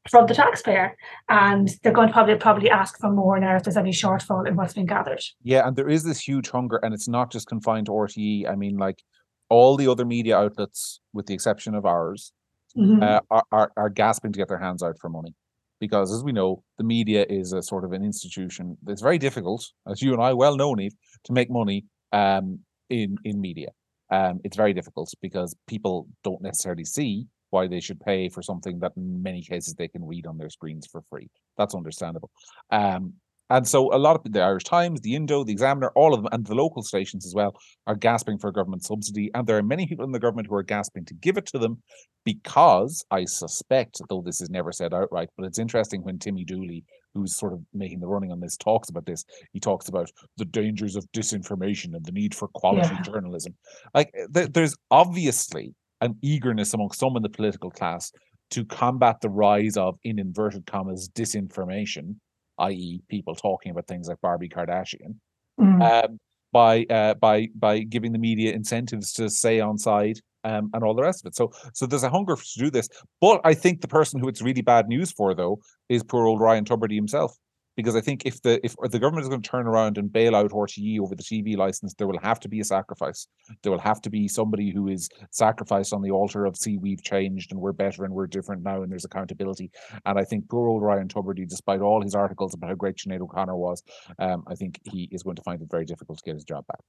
[0.09, 0.95] from the taxpayer.
[1.27, 4.55] And they're going to probably probably ask for more now if there's any shortfall in
[4.55, 5.21] what's been gathered.
[5.43, 8.49] Yeah, and there is this huge hunger, and it's not just confined to RTE.
[8.49, 9.03] I mean, like
[9.49, 12.31] all the other media outlets, with the exception of ours,
[12.77, 13.01] mm-hmm.
[13.01, 15.33] uh, are, are, are gasping to get their hands out for money.
[15.79, 19.65] Because as we know the media is a sort of an institution that's very difficult
[19.87, 20.91] as you and i well know Niamh,
[21.23, 23.69] to make money um, in in media.
[24.11, 28.79] Um, it's very difficult because people don't necessarily see why they should pay for something
[28.79, 31.29] that in many cases they can read on their screens for free.
[31.57, 32.29] That's understandable.
[32.71, 33.13] Um,
[33.49, 36.29] and so a lot of the Irish Times, the Indo, the Examiner, all of them,
[36.31, 37.55] and the local stations as well,
[37.87, 39.31] are gasping for a government subsidy.
[39.33, 41.59] And there are many people in the government who are gasping to give it to
[41.59, 41.81] them
[42.25, 46.83] because I suspect, though this is never said outright, but it's interesting when Timmy Dooley,
[47.15, 49.25] who's sort of making the running on this, talks about this.
[49.51, 53.01] He talks about the dangers of disinformation and the need for quality yeah.
[53.01, 53.55] journalism.
[53.95, 58.11] Like eh, th- there's obviously an eagerness among some in the political class
[58.51, 62.15] to combat the rise of, in inverted commas, disinformation
[62.59, 65.15] i.e., people talking about things like Barbie Kardashian,
[65.59, 66.05] mm.
[66.05, 66.19] um,
[66.51, 70.93] by uh, by by giving the media incentives to stay on side um, and all
[70.93, 71.35] the rest of it.
[71.35, 72.89] So so there's a hunger to do this.
[73.21, 76.41] But I think the person who it's really bad news for though is poor old
[76.41, 77.35] Ryan Tubridy himself
[77.79, 80.35] because I think if the if the government is going to turn around and bail
[80.35, 83.25] out RTE over the TV license, there will have to be a sacrifice.
[83.63, 87.01] There will have to be somebody who is sacrificed on the altar of see we've
[87.01, 89.71] changed and we're better and we're different now and there's accountability.
[90.05, 93.21] And I think poor old Ryan Tubridy, despite all his articles about how great Sinead
[93.21, 93.81] O'Connor was,
[94.19, 96.67] um, I think he is going to find it very difficult to get his job
[96.67, 96.81] back.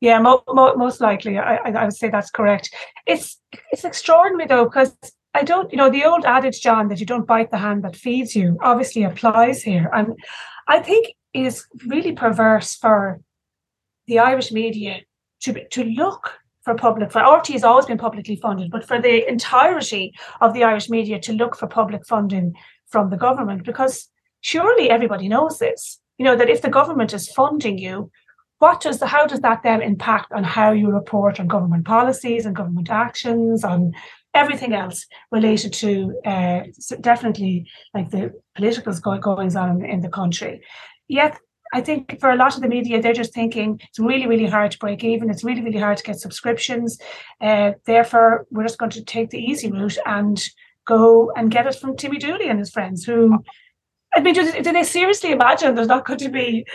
[0.00, 2.74] Yeah, mo- mo- most likely, I, I would say that's correct.
[3.06, 3.38] It's
[3.70, 4.96] it's extraordinary though because
[5.34, 7.96] I don't, you know, the old adage, John, that you don't bite the hand that
[7.96, 9.90] feeds you obviously applies here.
[9.94, 10.18] And
[10.66, 13.20] I think is really perverse for
[14.06, 15.00] the Irish media
[15.42, 19.26] to, to look for public for RT has always been publicly funded, but for the
[19.28, 22.54] entirety of the Irish media to look for public funding
[22.88, 24.08] from the government, because
[24.42, 28.10] surely everybody knows this, you know, that if the government is funding you,
[28.58, 32.44] what does the how does that then impact on how you report on government policies
[32.44, 33.94] and government actions, on
[34.34, 36.60] everything else related to uh,
[37.00, 40.62] definitely like the political goings on in the country.
[41.08, 41.38] Yet,
[41.72, 44.72] I think for a lot of the media, they're just thinking it's really, really hard
[44.72, 45.30] to break even.
[45.30, 46.98] It's really, really hard to get subscriptions.
[47.40, 50.42] Uh, therefore, we're just going to take the easy route and
[50.86, 53.44] go and get it from Timmy Dooley and his friends who
[54.14, 56.66] I mean, do, do, they seriously imagine there's not going to be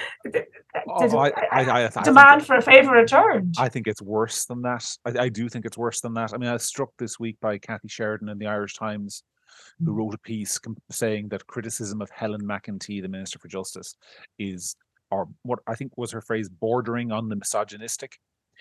[0.88, 3.56] oh, I, I, I, demand for a favour returned?
[3.58, 4.89] I think it's worse than that.
[5.06, 6.34] I, do think it's worse than that.
[6.34, 9.24] I mean, I was struck this week by Kathy Sheridan in the Irish Times,
[9.84, 9.98] who mm.
[9.98, 10.60] wrote a piece
[10.91, 13.95] saying that criticism of Helen McEntee, the Minister for Justice,
[14.39, 14.78] is,
[15.12, 18.17] or what I think was her phrase, bordering on the misogynistic.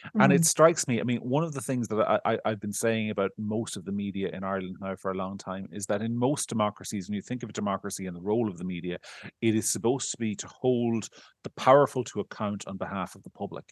[0.07, 0.21] Mm-hmm.
[0.21, 2.73] And it strikes me, I mean, one of the things that I, I, have been
[2.73, 6.03] saying about most of the media in Ireland now for a long time is that
[6.03, 8.99] in most democracies, when you think of a democracy and the role of the media,
[9.41, 11.09] it is supposed to be to hold
[11.43, 13.65] the powerful to account on behalf of the public.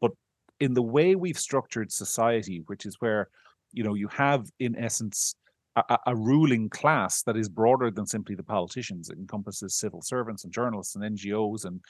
[0.00, 0.12] But
[0.60, 3.28] in the way we've structured society, which is where,
[3.72, 5.34] you know, you have in essence
[5.76, 9.08] a, a, ruling class that is broader than simply the politicians.
[9.08, 11.80] It encompasses civil servants and journalists and NGOs and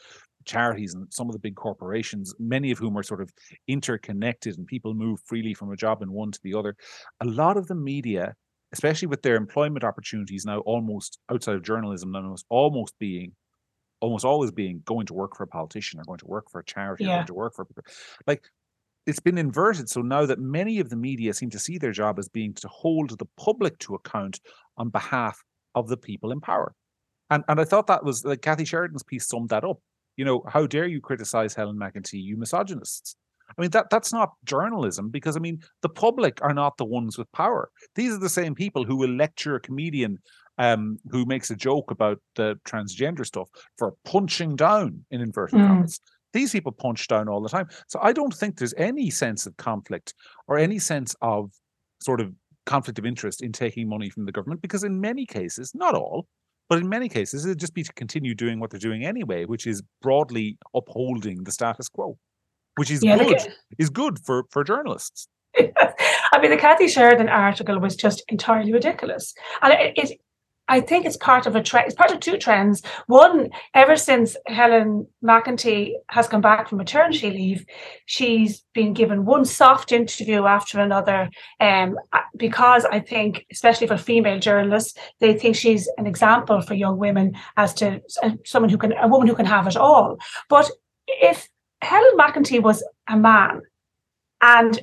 [0.45, 3.31] charities and some of the big corporations, many of whom are sort of
[3.67, 6.77] interconnected and people move freely from a job in one to the other.
[7.21, 8.35] A lot of the media,
[8.73, 13.33] especially with their employment opportunities now almost outside of journalism, almost almost being
[14.01, 16.65] almost always being going to work for a politician or going to work for a
[16.65, 17.11] charity yeah.
[17.11, 17.85] or going to work for people.
[18.27, 18.43] like
[19.07, 19.89] it's been inverted.
[19.89, 22.69] So now that many of the media seem to see their job as being to
[22.69, 24.41] hold the public to account
[24.77, 25.43] on behalf
[25.75, 26.75] of the people in power.
[27.31, 29.79] And and I thought that was like Kathy Sheridan's piece summed that up.
[30.17, 33.17] You know, how dare you criticize Helen McEntee, you misogynists?
[33.49, 37.19] I mean, that that's not journalism because I mean, the public are not the ones
[37.19, 37.71] with power.
[37.95, 40.19] These are the same people who will lecture a comedian
[40.59, 45.67] um, who makes a joke about the transgender stuff for punching down in inverted mm.
[45.67, 46.01] commas.
[46.33, 47.69] These people punch down all the time.
[47.89, 50.15] So I don't think there's any sense of conflict
[50.49, 51.51] or any sense of
[52.01, 52.33] sort of
[52.67, 56.27] conflict of interest in taking money from the government because in many cases, not all,
[56.69, 59.67] but in many cases, it'd just be to continue doing what they're doing anyway, which
[59.67, 62.17] is broadly upholding the status quo,
[62.77, 63.41] which is yeah, good,
[63.79, 65.29] is good for, for journalists.
[65.59, 69.35] I mean, the Kathy Sheridan article was just entirely ridiculous.
[69.61, 70.21] And it, it,
[70.73, 71.87] I think it's part of a trend.
[71.87, 72.81] It's part of two trends.
[73.07, 77.67] One, ever since Helen McEntee has come back from maternity leave,
[78.07, 81.29] she's been given one soft interview after another.
[81.61, 81.99] Um,
[82.39, 87.37] because I think, especially for female journalists, they think she's an example for young women
[87.59, 90.17] as to uh, someone who can, a woman who can have it all.
[90.49, 90.71] But
[91.07, 91.51] if
[91.83, 93.61] Helen McEntee was a man,
[94.41, 94.81] and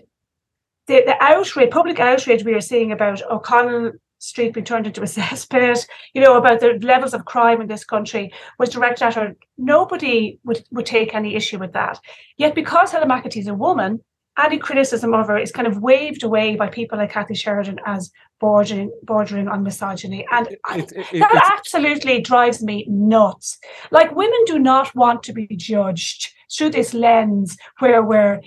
[0.85, 5.05] the, the outrage, public outrage we are seeing about O'Connell street being turned into a
[5.05, 9.35] cesspit, you know, about the levels of crime in this country was directed at her.
[9.57, 11.99] Nobody would, would take any issue with that.
[12.37, 14.01] Yet because Helen McEntee is a woman,
[14.37, 18.11] any criticism of her is kind of waved away by people like Kathy Sheridan as
[18.39, 20.25] bordering bordering on misogyny.
[20.31, 23.57] And it, it, it, that absolutely drives me nuts.
[23.91, 28.41] Like women do not want to be judged through this lens where we're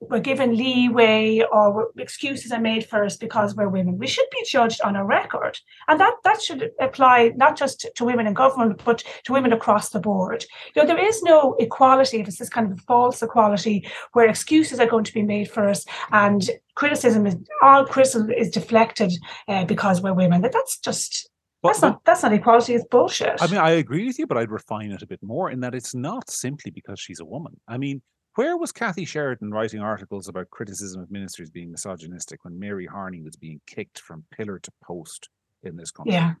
[0.00, 3.98] we're given leeway or excuses are made for us because we're women.
[3.98, 5.58] We should be judged on a record.
[5.88, 9.90] And that, that should apply not just to women in government, but to women across
[9.90, 10.44] the board.
[10.74, 12.20] You know, there is no equality.
[12.20, 15.68] It's this kind of a false equality where excuses are going to be made for
[15.68, 19.12] us and criticism is all criticism is deflected
[19.48, 20.42] uh, because we're women.
[20.42, 21.28] That that's just
[21.60, 22.74] but, that's not that's not equality.
[22.74, 23.42] It's bullshit.
[23.42, 25.74] I mean, I agree with you, but I'd refine it a bit more in that
[25.74, 27.58] it's not simply because she's a woman.
[27.66, 28.00] I mean,
[28.38, 33.20] where was Kathy Sheridan writing articles about criticism of ministers being misogynistic when Mary Harney
[33.20, 35.28] was being kicked from pillar to post
[35.64, 36.14] in this country?
[36.14, 36.34] Yeah.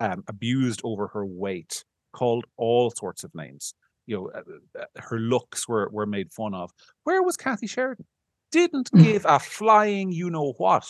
[0.00, 3.72] Um, abused over her weight, called all sorts of names.
[4.06, 6.72] You know, uh, uh, her looks were were made fun of.
[7.04, 8.06] Where was Kathy Sheridan?
[8.50, 9.04] Didn't mm.
[9.04, 10.88] give a flying you know what,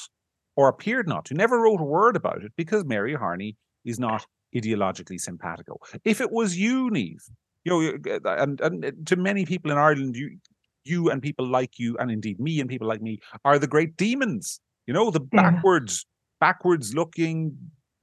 [0.56, 1.34] or appeared not to.
[1.34, 4.24] Never wrote a word about it because Mary Harney is not
[4.56, 5.76] ideologically simpatico.
[6.06, 7.20] If it was you, Niamh,
[7.64, 10.38] you know, uh, and, and to many people in Ireland, you
[10.84, 13.96] you and people like you, and indeed me and people like me, are the great
[13.96, 14.60] demons.
[14.86, 15.50] You know, the yeah.
[15.50, 16.06] backwards,
[16.40, 17.56] backwards looking,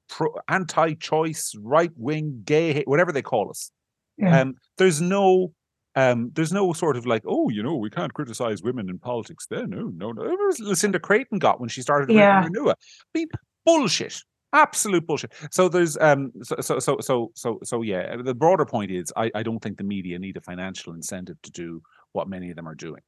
[0.09, 3.71] pro, anti-choice, right wing, gay, whatever they call us.
[4.17, 4.41] Yeah.
[4.41, 5.53] Um, there's no
[5.95, 9.45] um, there's no sort of like, oh, you know, we can't criticize women in politics.
[9.47, 10.37] There, no, no, no.
[10.59, 12.43] Lucinda Creighton got when she started yeah.
[12.43, 12.71] Renua.
[12.71, 12.75] I
[13.13, 13.27] mean,
[13.65, 14.21] bullshit
[14.53, 18.91] absolute bullshit so there's um so so so so so, so yeah the broader point
[18.91, 21.81] is I, I don't think the media need a financial incentive to do
[22.13, 23.01] what many of them are doing.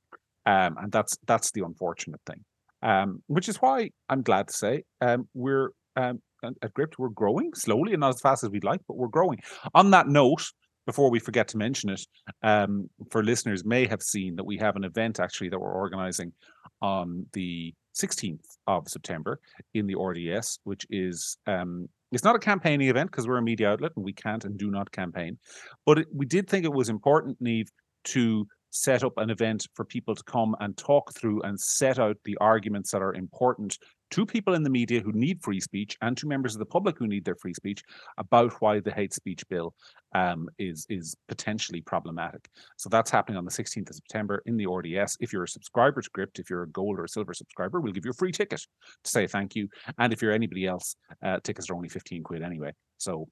[0.46, 2.44] Um, and that's that's the unfortunate thing.
[2.82, 7.54] Um, which is why I'm glad to say um, we're um, at Gript, we're growing
[7.54, 9.40] slowly and not as fast as we'd like, but we're growing.
[9.74, 10.44] On that note,
[10.86, 12.02] before we forget to mention it,
[12.42, 16.34] um, for listeners may have seen that we have an event actually that we're organizing
[16.82, 19.40] on the 16th of September
[19.74, 23.72] in the RDS, which is um, it's not a campaigning event because we're a media
[23.72, 25.38] outlet and we can't and do not campaign,
[25.86, 27.68] but it, we did think it was important, Niamh,
[28.06, 32.18] to set up an event for people to come and talk through and set out
[32.26, 33.78] the arguments that are important
[34.10, 36.98] to people in the media who need free speech and to members of the public
[36.98, 37.84] who need their free speech
[38.18, 39.76] about why the hate speech bill
[40.16, 42.50] um, is is potentially problematic.
[42.78, 45.18] So that's happening on the 16th of September in the RDS.
[45.20, 48.06] If you're a subscriber to if you're a gold or a silver subscriber, we'll give
[48.06, 48.62] you a free ticket
[49.04, 49.68] to say thank you.
[50.00, 52.72] And if you're anybody else, uh, tickets are only 15 quid anyway.
[52.98, 53.28] So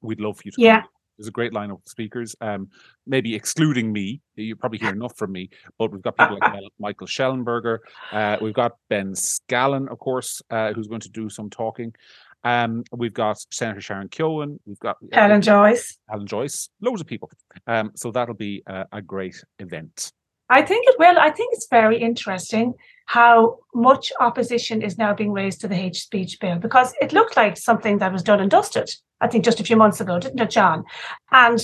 [0.00, 0.80] we'd love for you to yeah.
[0.80, 2.68] Come there's a great line of speakers, um,
[3.06, 4.20] maybe excluding me.
[4.36, 7.78] You probably hear enough from me, but we've got people like Michael Shellenberger.
[8.12, 11.94] Uh, we've got Ben Scallan, of course, uh, who's going to do some talking.
[12.42, 14.58] Um, we've got Senator Sharon Keoghan.
[14.66, 15.98] We've got uh, Joyce.
[16.08, 16.68] Helen Joyce.
[16.80, 17.30] Loads of people.
[17.66, 20.12] Um, so that'll be a great event.
[20.48, 21.18] I think it will.
[21.18, 22.74] I think it's very interesting
[23.06, 27.36] how much opposition is now being raised to the hate speech bill because it looked
[27.36, 28.90] like something that was done and dusted
[29.24, 30.84] I think just a few months ago, didn't it, John?
[31.32, 31.58] And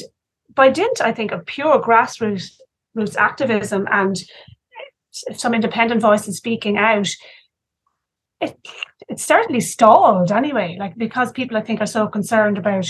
[0.54, 2.52] by dint, I think, of pure grassroots
[2.94, 4.16] roots activism and
[5.12, 7.08] some independent voices speaking out,
[8.40, 8.56] it
[9.08, 10.76] it certainly stalled anyway.
[10.78, 12.86] Like because people, I think, are so concerned about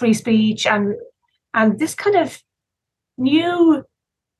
[0.00, 0.94] free speech and
[1.54, 2.42] and this kind of
[3.16, 3.84] new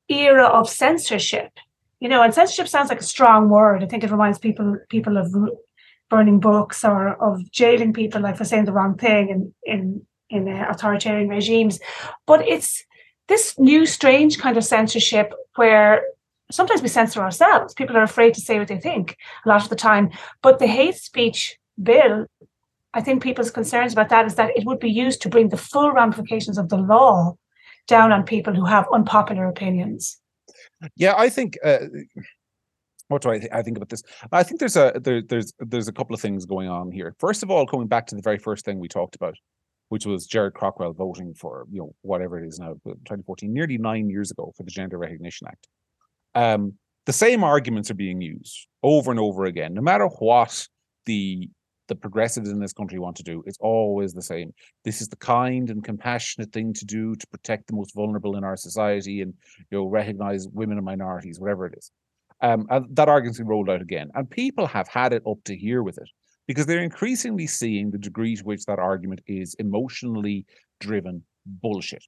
[0.08, 1.50] era of censorship
[2.00, 3.82] you know, and censorship sounds like a strong word.
[3.82, 5.34] I think it reminds people people of
[6.08, 10.48] burning books or of jailing people like for saying the wrong thing in in in
[10.48, 11.80] uh, authoritarian regimes.
[12.26, 12.84] But it's
[13.26, 16.02] this new strange kind of censorship where
[16.50, 17.74] sometimes we censor ourselves.
[17.74, 20.10] People are afraid to say what they think a lot of the time.
[20.40, 22.26] But the hate speech bill,
[22.94, 25.56] I think people's concerns about that is that it would be used to bring the
[25.56, 27.36] full ramifications of the law
[27.88, 30.20] down on people who have unpopular opinions.
[30.96, 31.58] Yeah, I think.
[31.64, 31.78] Uh,
[33.08, 34.02] what do I, th- I think about this?
[34.32, 37.16] I think there's a there, there's there's a couple of things going on here.
[37.18, 39.34] First of all, coming back to the very first thing we talked about,
[39.88, 44.10] which was Gerard Craughwell voting for you know whatever it is now, 2014, nearly nine
[44.10, 45.66] years ago for the Gender Recognition Act.
[46.34, 46.74] Um,
[47.06, 50.68] the same arguments are being used over and over again, no matter what
[51.06, 51.48] the
[51.88, 53.42] the progressives in this country want to do.
[53.46, 54.52] It's always the same.
[54.84, 58.44] This is the kind and compassionate thing to do to protect the most vulnerable in
[58.44, 59.34] our society and
[59.70, 61.90] you know recognize women and minorities, whatever it is.
[62.40, 65.56] Um, and that argument's been rolled out again, and people have had it up to
[65.56, 66.08] here with it
[66.46, 70.46] because they're increasingly seeing the degree to which that argument is emotionally
[70.80, 72.04] driven bullshit.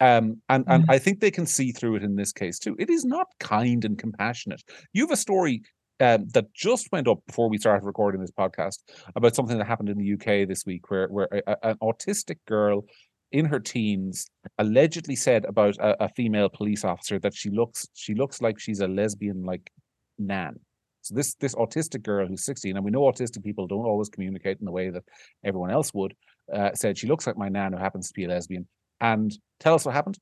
[0.00, 0.90] Um, and and mm-hmm.
[0.90, 2.74] I think they can see through it in this case too.
[2.78, 4.62] It is not kind and compassionate.
[4.92, 5.62] You have a story
[6.00, 8.78] um, that just went up before we started recording this podcast
[9.14, 12.86] about something that happened in the UK this week, where where a, an autistic girl
[13.32, 14.26] in her teens
[14.58, 18.80] allegedly said about a, a, female police officer that she looks she looks like she's
[18.80, 19.70] a lesbian like
[20.18, 20.58] nan.
[21.02, 24.58] So this this autistic girl who's 16, and we know autistic people don't always communicate
[24.58, 25.04] in the way that
[25.44, 26.14] everyone else would,
[26.52, 28.66] uh, said she looks like my nan who happens to be a lesbian.
[29.00, 30.18] And tell us what happened.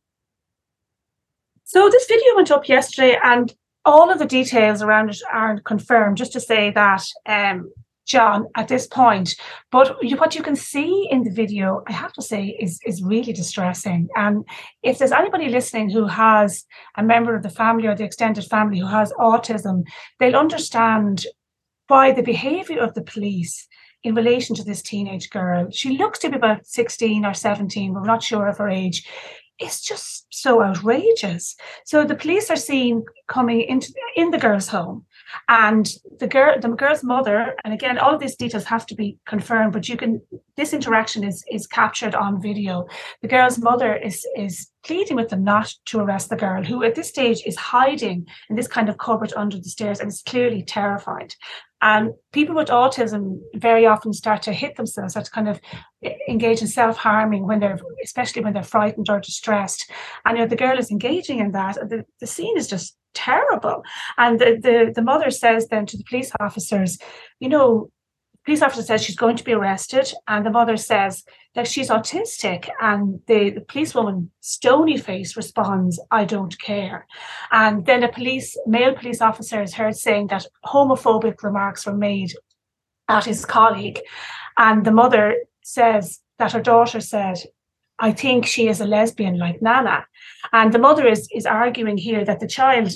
[1.64, 3.52] So this video went up yesterday, and
[3.88, 6.18] all of the details around it aren't confirmed.
[6.18, 7.72] Just to say that um,
[8.08, 9.34] John at this point.
[9.70, 13.02] But you, what you can see in the video, I have to say, is is
[13.02, 14.08] really distressing.
[14.16, 14.44] And
[14.82, 16.64] if there's anybody listening who has
[16.96, 19.84] a member of the family or the extended family who has autism,
[20.18, 21.26] they'll understand
[21.86, 23.66] why the behaviour of the police
[24.04, 25.68] in relation to this teenage girl.
[25.70, 29.06] She looks to be about 16 or 17, we're not sure of her age.
[29.58, 31.56] It's just so outrageous.
[31.84, 35.04] So the police are seen coming into in the girl's home
[35.48, 35.88] and
[36.18, 39.72] the girl, the girl's mother, and again, all of these details have to be confirmed,
[39.72, 40.20] but you can.
[40.56, 42.86] This interaction is is captured on video.
[43.22, 46.94] The girl's mother is is pleading with them not to arrest the girl, who at
[46.94, 50.62] this stage is hiding in this kind of cupboard under the stairs and is clearly
[50.62, 51.34] terrified.
[51.80, 55.60] And people with autism very often start to hit themselves, start kind of
[56.28, 59.88] engage in self-harming when they're, especially when they're frightened or distressed.
[60.24, 61.76] And you know, the girl is engaging in that.
[61.76, 63.78] The, the scene is just terrible.
[64.16, 66.98] And the, the, the mother says then to the police officers,
[67.40, 67.90] you know,
[68.48, 72.70] police officer says she's going to be arrested, and the mother says that she's autistic,
[72.80, 77.06] and the, the policewoman, stony face, responds, "I don't care."
[77.50, 82.32] And then a police male police officer is heard saying that homophobic remarks were made
[83.08, 84.00] at his colleague,
[84.56, 85.24] and the mother
[85.62, 87.36] says that her daughter said,
[87.98, 89.98] "I think she is a lesbian like Nana,"
[90.58, 92.90] and the mother is is arguing here that the child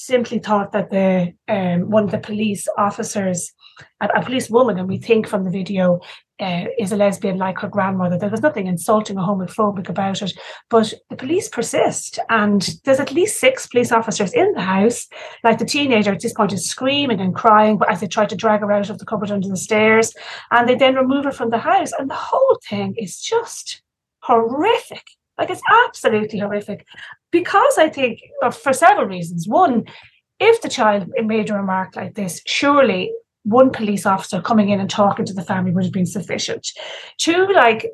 [0.00, 3.52] simply thought that the um, one of the police officers,
[4.00, 6.00] a, a police woman, and we think from the video,
[6.40, 8.18] uh, is a lesbian like her grandmother.
[8.18, 10.32] There was nothing insulting or homophobic about it,
[10.70, 15.06] but the police persist, and there's at least six police officers in the house.
[15.44, 18.60] Like the teenager at this point is screaming and crying as they try to drag
[18.60, 20.14] her out of the cupboard under the stairs,
[20.50, 23.82] and they then remove her from the house, and the whole thing is just
[24.22, 25.04] horrific.
[25.38, 26.86] Like it's absolutely horrific
[27.30, 29.48] because I think uh, for several reasons.
[29.48, 29.84] One,
[30.38, 33.12] if the child made a remark like this, surely
[33.44, 36.68] one police officer coming in and talking to the family would have been sufficient.
[37.18, 37.86] Two, like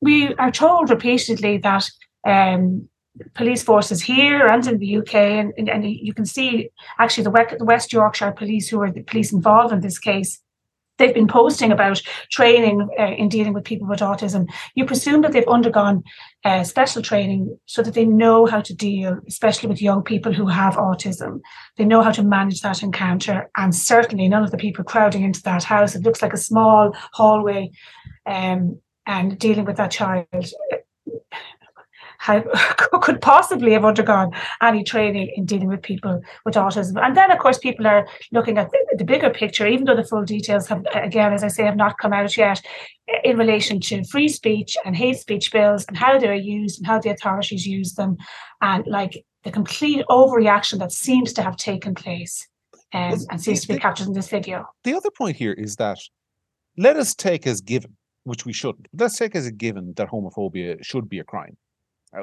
[0.00, 1.88] we are told repeatedly that
[2.26, 2.88] um,
[3.34, 7.64] police forces here and in the UK, and, and, and you can see actually the
[7.64, 10.40] West Yorkshire police, who are the police involved in this case,
[10.98, 12.00] they've been posting about
[12.30, 16.02] training uh, in dealing with people with autism, you presume that they've undergone
[16.44, 20.46] uh, special training so that they know how to deal, especially with young people who
[20.46, 21.40] have autism.
[21.76, 23.50] They know how to manage that encounter.
[23.56, 26.92] And certainly none of the people crowding into that house, it looks like a small
[27.12, 27.70] hallway,
[28.26, 30.26] um, and dealing with that child
[32.22, 32.40] how,
[33.02, 34.30] could possibly have undergone
[34.62, 37.02] any training in dealing with people with autism.
[37.02, 40.22] And then, of course, people are looking at the, bigger picture, even though the full
[40.22, 42.62] details have, again, as I say, have not come out yet,
[43.24, 47.00] in relation to free speech and hate speech bills and how they're used and how
[47.00, 48.16] the authorities use them,
[48.60, 52.46] and like the complete overreaction that seems to have taken place
[52.94, 54.64] um, and seems to be captured in this video.
[54.84, 55.98] The other point here is that
[56.78, 60.78] let us take as given, which we shouldn't, let's take as a given that homophobia
[60.84, 61.56] should be a crime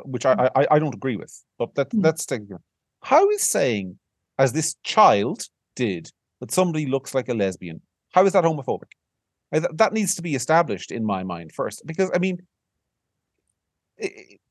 [0.04, 1.34] which I, I I don't agree with.
[1.58, 2.02] But that mm.
[2.02, 2.60] that's the,
[3.02, 3.98] how is saying
[4.38, 5.44] as this child
[5.76, 6.10] did,
[6.40, 7.82] that somebody looks like a lesbian,
[8.14, 8.92] how is that homophobic?
[9.52, 12.38] That needs to be established in my mind first, because I mean,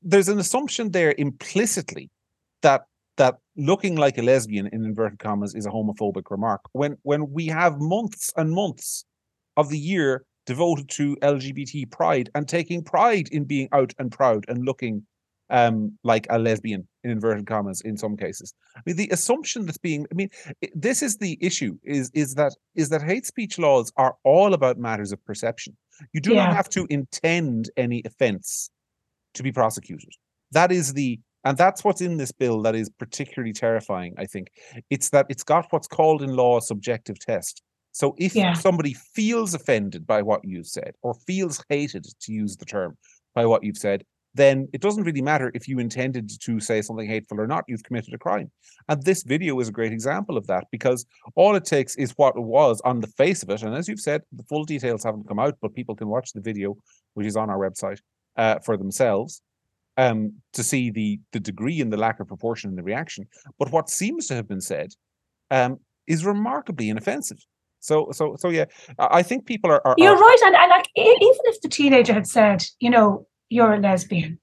[0.01, 2.09] there's an assumption there implicitly
[2.61, 2.83] that
[3.17, 7.47] that looking like a lesbian in inverted commas is a homophobic remark when when we
[7.47, 9.05] have months and months
[9.57, 14.45] of the year devoted to LGBT pride and taking pride in being out and proud
[14.47, 15.05] and looking
[15.49, 18.53] um, like a lesbian in inverted commas in some cases.
[18.75, 20.29] I mean, the assumption that's being, I mean,
[20.73, 24.77] this is the issue is is that is that hate speech laws are all about
[24.77, 25.75] matters of perception.
[26.13, 26.45] You do yeah.
[26.45, 28.69] not have to intend any offense
[29.33, 30.13] to be prosecuted.
[30.51, 34.51] That is the and that's what's in this bill that is particularly terrifying, I think.
[34.89, 37.61] It's that it's got what's called in law a subjective test.
[37.91, 38.53] So if yeah.
[38.53, 42.97] somebody feels offended by what you've said or feels hated, to use the term,
[43.33, 44.03] by what you've said,
[44.35, 47.83] then it doesn't really matter if you intended to say something hateful or not, you've
[47.83, 48.51] committed a crime.
[48.87, 51.05] And this video is a great example of that because
[51.35, 53.63] all it takes is what it was on the face of it.
[53.63, 56.41] And as you've said, the full details haven't come out, but people can watch the
[56.41, 56.77] video,
[57.15, 57.99] which is on our website,
[58.37, 59.41] uh, for themselves
[59.99, 63.27] um, to see the the degree and the lack of proportion in the reaction.
[63.57, 64.91] But what seems to have been said
[65.51, 67.39] um, is remarkably inoffensive.
[67.81, 68.65] So, so, so, yeah,
[68.97, 69.81] I think people are.
[69.85, 73.25] are You're are, right, and, and like even if the teenager had said, you know,
[73.49, 74.39] you're a lesbian,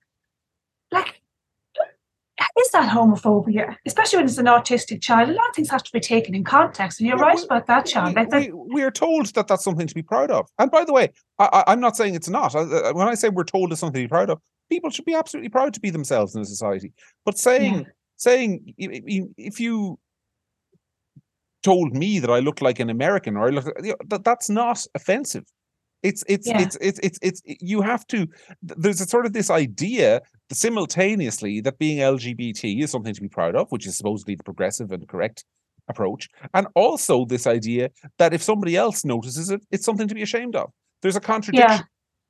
[0.90, 1.20] like,
[2.58, 3.76] is that homophobia?
[3.86, 6.44] Especially when it's an autistic child, a lot of things have to be taken in
[6.44, 7.00] context.
[7.00, 8.08] And you're right about that, child.
[8.08, 10.48] We, like that, we, we, are told that that's something to be proud of.
[10.58, 12.54] And by the way, I, am not saying it's not.
[12.54, 14.40] Uh, uh, when I say we're told it's something to be proud of,
[14.70, 16.92] people should be absolutely proud to be themselves in a society.
[17.24, 17.82] But saying yeah.
[18.16, 19.98] saying if you
[21.62, 24.48] told me that I look like an American or I look you know, that that's
[24.48, 25.44] not offensive.
[26.02, 26.62] It's it's, yeah.
[26.62, 28.26] it's it's it's it's you have to.
[28.62, 30.22] There's a sort of this idea
[30.52, 34.92] simultaneously that being LGBT is something to be proud of, which is supposedly the progressive
[34.92, 35.44] and correct
[35.88, 40.22] approach, and also this idea that if somebody else notices it, it's something to be
[40.22, 40.70] ashamed of.
[41.02, 41.78] There's a contradiction.
[41.78, 41.82] Yeah.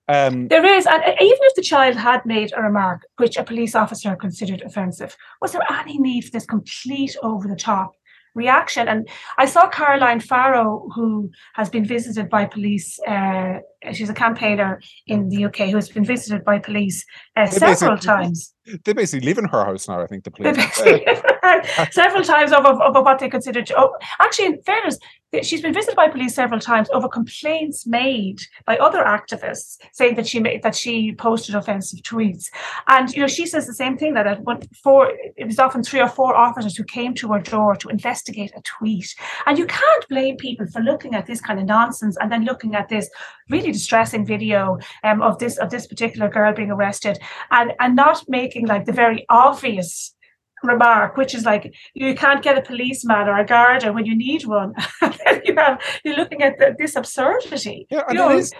[0.08, 3.74] Um, there is, and even if the child had made a remark which a police
[3.74, 7.92] officer considered offensive, was there any need for this complete over the top
[8.36, 8.86] reaction?
[8.86, 9.08] And
[9.38, 13.00] I saw Caroline Farrow, who has been visited by police.
[13.00, 13.58] Uh,
[13.92, 17.04] she's a campaigner in the UK who has been visited by police
[17.36, 18.54] uh, several times.
[18.84, 20.02] They basically live in her house now.
[20.02, 20.56] I think the police
[21.92, 23.70] several times over, over what they considered.
[23.76, 24.98] Oh, actually, in fairness,
[25.42, 30.26] she's been visited by police several times over complaints made by other activists saying that
[30.26, 32.46] she made that she posted offensive tweets
[32.88, 34.38] and you know she says the same thing that
[34.82, 38.52] four it was often three or four officers who came to her door to investigate
[38.56, 39.14] a tweet
[39.46, 42.74] and you can't blame people for looking at this kind of nonsense and then looking
[42.74, 43.08] at this
[43.50, 47.18] really distressing video um, of this of this particular girl being arrested
[47.50, 50.14] and and not making like the very obvious
[50.62, 54.44] remark, which is like you can't get a policeman or a garda when you need
[54.46, 54.74] one.
[55.44, 57.86] you have you're looking at the, this absurdity.
[57.90, 58.52] Yeah, and you it is,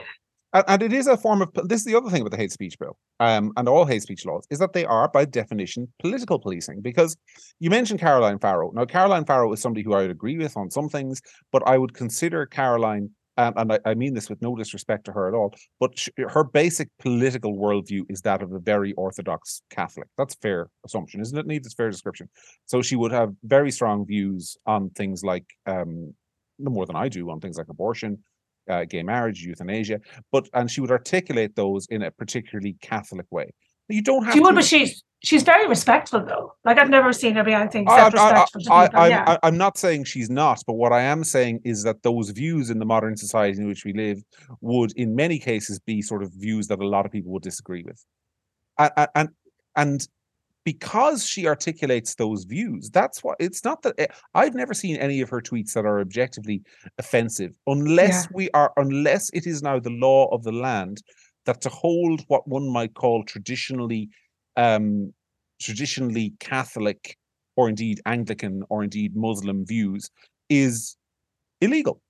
[0.52, 2.78] and it is a form of this is the other thing with the hate speech
[2.78, 6.80] bill um, and all hate speech laws is that they are by definition political policing
[6.80, 7.16] because
[7.58, 10.70] you mentioned caroline farrow now caroline farrow is somebody who i would agree with on
[10.70, 11.20] some things
[11.52, 15.12] but i would consider caroline um, and I, I, mean this with no disrespect to
[15.12, 19.62] her at all, but sh- her basic political worldview is that of a very orthodox
[19.70, 20.08] Catholic.
[20.16, 21.46] That's fair assumption, isn't it?
[21.46, 22.28] Needs fair description.
[22.64, 26.14] So she would have very strong views on things like, um,
[26.58, 28.18] no more than I do, on things like abortion,
[28.70, 30.00] uh, gay marriage, euthanasia,
[30.32, 33.52] but and she would articulate those in a particularly Catholic way.
[33.88, 34.34] You don't have.
[34.34, 36.54] She would, but she's she's very respectful though.
[36.64, 39.00] Like I've never seen her be anything except I, respectful I, I, to people.
[39.00, 39.36] I, yeah.
[39.42, 42.70] I, am not saying she's not, but what I am saying is that those views
[42.70, 44.22] in the modern society in which we live
[44.60, 47.84] would, in many cases, be sort of views that a lot of people would disagree
[47.84, 48.04] with,
[48.78, 49.28] and and,
[49.76, 50.08] and
[50.64, 55.20] because she articulates those views that's what it's not that eh, i've never seen any
[55.20, 56.60] of her tweets that are objectively
[56.98, 58.30] offensive unless yeah.
[58.34, 61.00] we are unless it is now the law of the land
[61.46, 64.10] that to hold what one might call traditionally
[64.56, 65.12] um,
[65.60, 67.16] traditionally Catholic
[67.56, 70.10] or indeed Anglican or indeed Muslim views
[70.48, 70.96] is
[71.60, 72.00] illegal.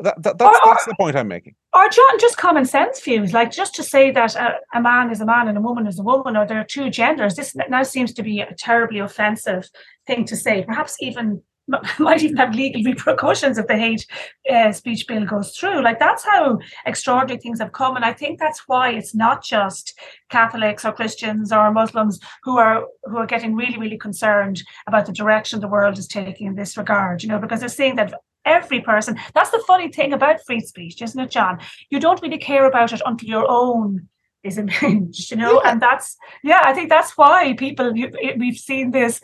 [0.00, 1.54] That, that that's, or, that's the point I'm making.
[1.74, 5.20] Or John, just common sense views, like just to say that a, a, man is
[5.20, 7.34] a man and a woman is a woman, or there are two genders.
[7.34, 9.68] This now seems to be a terribly offensive
[10.06, 10.64] thing to say.
[10.64, 11.42] Perhaps even
[11.98, 14.06] might even have legal repercussions if the hate
[14.50, 15.82] uh, speech bill goes through.
[15.82, 19.98] Like that's how extraordinary things have come, and I think that's why it's not just
[20.28, 25.12] Catholics or Christians or Muslims who are who are getting really really concerned about the
[25.12, 27.22] direction the world is taking in this regard.
[27.22, 28.14] You know, because they're seeing that
[28.44, 29.18] every person.
[29.34, 31.58] That's the funny thing about free speech, isn't it, John?
[31.90, 34.08] You don't really care about it until your own
[34.42, 35.70] is impinged, you know, yeah.
[35.70, 36.62] and that's yeah.
[36.64, 39.20] I think that's why people we've seen this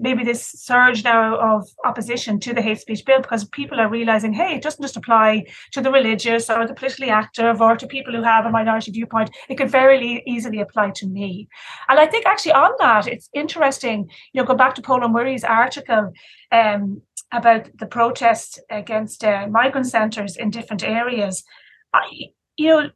[0.00, 4.32] maybe this surge now of opposition to the hate speech bill because people are realizing,
[4.32, 8.14] hey, it doesn't just apply to the religious or the politically active or to people
[8.14, 9.30] who have a minority viewpoint.
[9.48, 11.48] It could very easily apply to me.
[11.88, 15.08] And I think actually on that, it's interesting, you know, go back to Pól Ó
[15.08, 16.12] Muirí's article
[16.50, 21.44] um, about the protests against uh, migrant centres in different areas.
[21.92, 22.90] I, you know,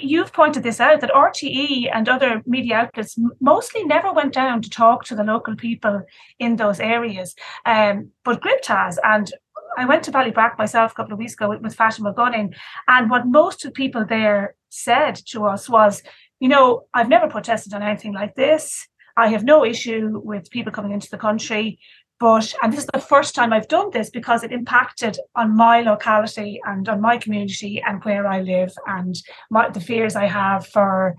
[0.00, 4.70] you've pointed this out that RTE and other media outlets mostly never went down to
[4.70, 6.02] talk to the local people
[6.38, 7.34] in those areas.
[7.64, 9.32] Um, but Gript has, and
[9.76, 12.54] I went to Ballybrack myself a couple of weeks ago with, with Fatima Gunning,
[12.88, 16.02] and what most of the people there said to us was,
[16.40, 18.88] you know, I've never protested on anything like this.
[19.16, 21.80] I have no issue with people coming into the country.
[22.20, 25.82] But, and this is the first time I've done this because it impacted on my
[25.82, 29.14] locality and on my community and where I live and
[29.50, 31.16] my, the fears I have for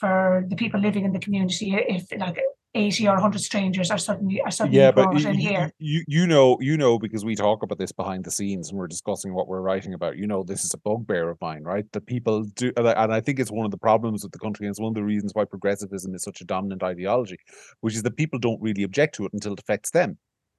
[0.00, 2.38] for the people living in the community if like
[2.74, 5.72] 80 or 100 strangers are suddenly are suddenly yeah, but you, in here.
[5.78, 8.86] You, you know, you know, because we talk about this behind the scenes and we're
[8.86, 10.18] discussing what we're writing about.
[10.18, 11.90] You know, this is a bugbear of mine, right?
[11.92, 14.72] That people do, and I think it's one of the problems with the country, and
[14.72, 17.38] it's one of the reasons why progressivism is such a dominant ideology,
[17.80, 20.18] which is that people don't really object to it until it affects them.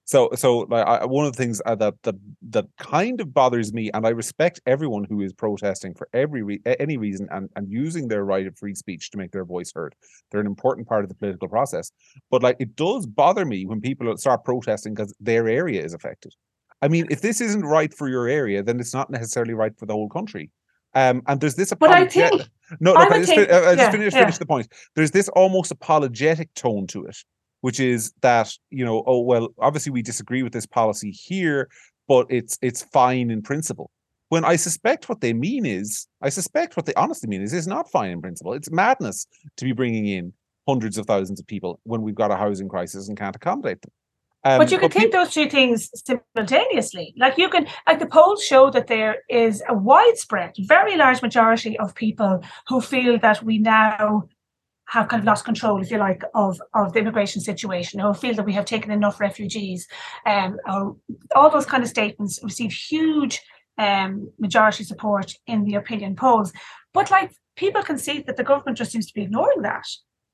[0.10, 2.16] So, so like I, one of the things uh, that that
[2.50, 6.62] that kind of bothers me, and I respect everyone who is protesting for every re-
[6.80, 9.94] any reason and and using their right of free speech to make their voice heard.
[10.32, 11.92] They're an important part of the political process.
[12.32, 16.34] But like, it does bother me when people start protesting because their area is affected.
[16.82, 19.86] I mean, if this isn't right for your area, then it's not necessarily right for
[19.86, 20.50] the whole country.
[20.96, 22.32] Um, and there's this apologetic.
[22.32, 22.50] But I think
[22.80, 24.20] no, look, I, I just, think, I just yeah, finish, yeah.
[24.22, 24.70] finish the point.
[24.96, 27.18] There's this almost apologetic tone to it
[27.62, 31.70] which is that you know oh well obviously we disagree with this policy here
[32.08, 33.92] but it's it's fine in principle.
[34.30, 37.68] When i suspect what they mean is i suspect what they honestly mean is it's
[37.68, 38.54] not fine in principle.
[38.54, 40.34] It's madness to be bringing in
[40.68, 43.92] hundreds of thousands of people when we've got a housing crisis and can't accommodate them.
[44.44, 47.14] Um, but you can take those two things simultaneously.
[47.18, 51.78] Like you can, like the polls show that there is a widespread, very large majority
[51.78, 54.30] of people who feel that we now
[54.90, 58.34] have kind of lost control, if you like, of, of the immigration situation, or feel
[58.34, 59.88] that we have taken enough refugees,
[60.26, 60.96] um, or
[61.36, 63.42] all those kind of statements receive huge
[63.78, 66.52] um, majority support in the opinion polls.
[66.94, 69.86] But like people can see that the government just seems to be ignoring that.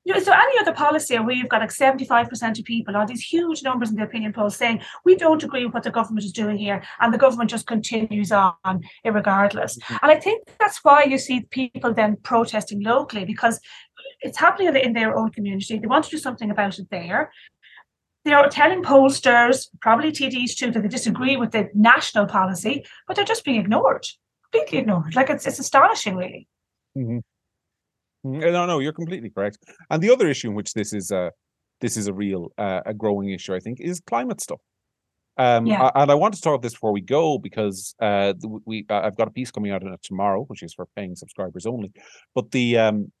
[0.04, 3.04] You know, is there any other policy where you've got like 75% of people or
[3.04, 6.24] these huge numbers in the opinion polls saying we don't agree with what the government
[6.24, 8.54] is doing here and the government just continues on
[9.04, 9.76] regardless?
[9.78, 9.96] Mm-hmm.
[10.02, 13.58] And I think that's why you see people then protesting locally because
[14.20, 15.78] it's happening in their own community.
[15.78, 17.32] They want to do something about it there.
[18.24, 23.14] They are telling pollsters, probably TDs too, that they disagree with the national policy, but
[23.14, 24.04] they're just being ignored,
[24.50, 25.14] completely ignored.
[25.14, 26.48] Like it's it's astonishing, really.
[26.98, 27.18] Mm-hmm.
[28.28, 28.40] mm-hmm.
[28.40, 29.58] No, no, you're completely correct.
[29.90, 31.30] And the other issue in which this is a
[31.80, 34.60] this is a real uh, a growing issue, I think, is climate stuff.
[35.38, 35.90] Um, yeah.
[35.94, 38.32] and I want to talk about this before we go because uh,
[38.64, 41.14] we uh, I've got a piece coming out on it tomorrow, which is for paying
[41.14, 41.92] subscribers only.
[42.34, 43.12] But the um,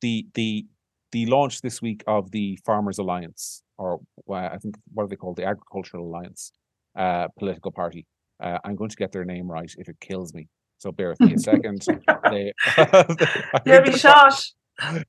[0.00, 0.66] the the
[1.12, 5.16] the launch this week of the Farmers Alliance, or uh, I think what are they
[5.16, 6.52] called, the Agricultural Alliance
[6.96, 8.06] uh, political party.
[8.42, 10.48] Uh, I'm going to get their name right if it kills me.
[10.78, 11.84] So bear with me a second.
[12.30, 12.52] they,
[13.66, 14.44] You'll be shot.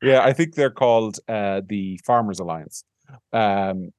[0.02, 2.84] Yeah, I think they're called uh, the Farmers Alliance.
[3.34, 3.90] Um,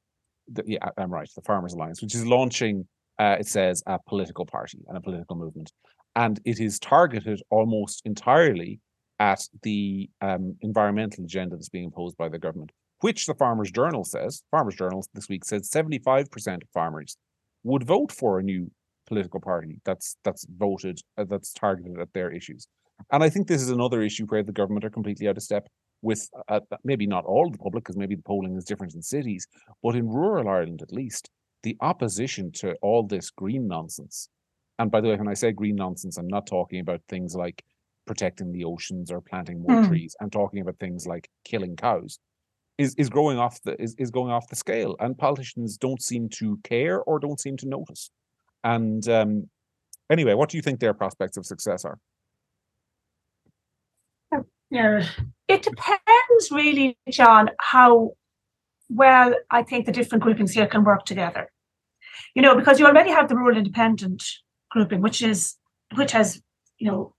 [0.48, 1.28] the, yeah, I'm right.
[1.34, 2.86] The Farmers Alliance, which is launching,
[3.20, 5.70] uh, it says, a political party and a political movement,
[6.16, 8.80] and it is targeted almost entirely
[9.20, 14.02] at the um, environmental agenda that's being imposed by the government, which the Farmers Journal
[14.02, 16.26] says, Farmers Journal this week said 75%
[16.62, 17.16] of farmers
[17.62, 18.70] would vote for a new
[19.06, 22.66] political party that's that's voted uh, that's targeted at their issues.
[23.12, 25.68] And I think this is another issue where the government are completely out of step
[26.02, 29.46] with uh, maybe not all the public, because maybe the polling is different in cities,
[29.82, 31.28] but in rural Ireland at least,
[31.62, 34.30] the opposition to all this green nonsense.
[34.78, 37.62] And by the way, when I say green nonsense, I'm not talking about things like
[38.10, 39.86] protecting the oceans or planting more mm.
[39.86, 42.18] trees and talking about things like killing cows
[42.76, 46.28] is, is growing off the is, is going off the scale and politicians don't seem
[46.28, 48.10] to care or don't seem to notice.
[48.64, 49.48] And um,
[50.10, 51.98] anyway what do you think their prospects of success are?
[54.72, 55.06] Yeah
[55.46, 58.12] it depends really john how
[58.88, 61.48] well i think the different groupings here can work together.
[62.34, 64.24] You know because you already have the rural independent
[64.72, 65.56] grouping which is
[65.94, 66.42] which has
[66.78, 67.14] you know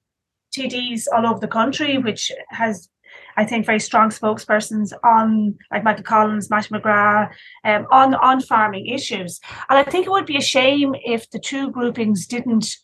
[0.56, 2.90] TDs all over the country, which has
[3.38, 7.32] I think very strong spokespersons on like Michael Collins, Matt McGrath,
[7.64, 9.40] um, on on farming issues.
[9.70, 12.76] And I think it would be a shame if the two groupings didn't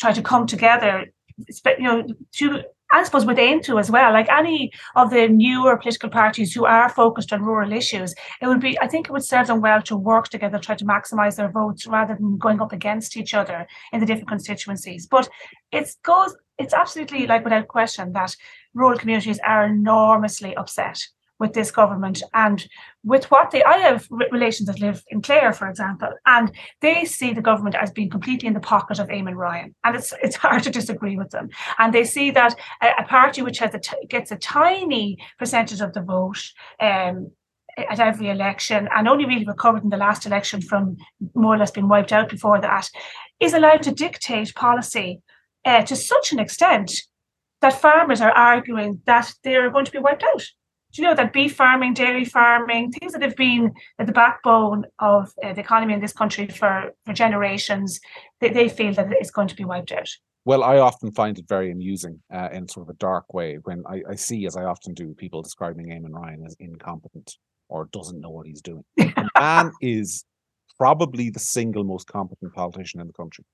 [0.00, 1.06] try to come together.
[1.66, 6.10] You know, two I suppose with Aontú as well, like any of the newer political
[6.10, 9.46] parties who are focused on rural issues, it would be, I think it would serve
[9.46, 13.16] them well to work together, try to maximise their votes rather than going up against
[13.16, 15.06] each other in the different constituencies.
[15.06, 15.28] But
[15.72, 18.36] it goes, it's absolutely like without question that
[18.74, 21.02] rural communities are enormously upset
[21.42, 22.68] with this government and
[23.02, 27.32] with what they I have relations that live in Clare, for example, and they see
[27.34, 30.62] the government as being completely in the pocket of Eamon Ryan, and it's it's hard
[30.62, 31.50] to disagree with them.
[31.80, 35.80] And they see that a, a party which has a t- gets a tiny percentage
[35.82, 36.42] of the vote.
[36.80, 37.32] Um,
[37.78, 40.94] at every election and only really recovered in the last election from
[41.34, 42.86] more or less being wiped out before that,
[43.40, 45.22] is allowed to dictate policy
[45.64, 46.92] uh, to such an extent
[47.62, 50.44] that farmers are arguing that they're going to be wiped out
[50.92, 54.84] do you know that beef farming, dairy farming, things that have been at the backbone
[54.98, 57.98] of uh, the economy in this country for, for generations,
[58.40, 60.08] they, they feel that it's going to be wiped out.
[60.44, 63.84] Well, I often find it very amusing uh, in sort of a dark way when
[63.88, 67.36] I, I, see, as I often do, people describing Eamon Ryan as incompetent
[67.68, 68.84] or doesn't know what he's doing.
[68.96, 70.24] the man is
[70.78, 73.44] probably the single most competent politician in the country.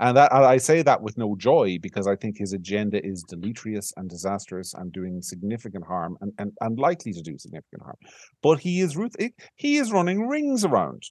[0.00, 3.92] And that I say that with no joy because I think his agenda is deleterious
[3.96, 7.96] and disastrous and doing significant harm and, and, and likely to do significant harm.
[8.42, 9.14] But he is Ruth
[9.56, 11.04] he is running rings around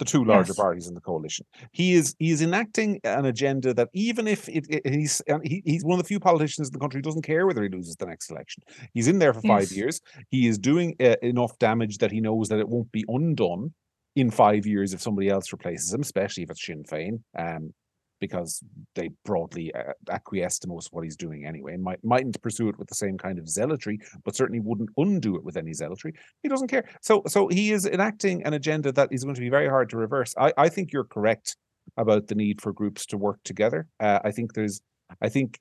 [0.00, 0.56] the two larger yes.
[0.56, 1.46] parties in the coalition.
[1.72, 5.84] He is he is enacting an agenda that even if it, it, he's he, he's
[5.84, 8.06] one of the few politicians in the country who doesn't care whether he loses the
[8.06, 8.62] next election.
[8.92, 9.68] He's in there for yes.
[9.68, 10.00] five years.
[10.30, 13.72] He is doing uh, enough damage that he knows that it won't be undone
[14.16, 17.22] in five years if somebody else replaces him, especially if it's Sinn Féin.
[17.38, 17.72] Um,
[18.20, 18.62] because
[18.94, 22.78] they broadly uh, acquiesce to most of what he's doing anyway might, mightn't pursue it
[22.78, 26.12] with the same kind of zealotry but certainly wouldn't undo it with any zealotry.
[26.42, 26.84] He doesn't care.
[27.00, 29.96] So so he is enacting an agenda that is going to be very hard to
[29.96, 30.34] reverse.
[30.38, 31.56] I, I think you're correct
[31.96, 33.88] about the need for groups to work together.
[33.98, 34.80] Uh, i think there's
[35.20, 35.58] i think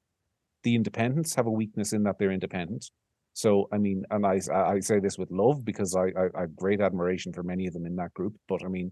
[0.64, 2.90] the independents have a weakness in that they're independent.
[3.34, 6.56] So I mean, and I I say this with love because I, I, I have
[6.56, 8.36] great admiration for many of them in that group.
[8.48, 8.92] But I mean,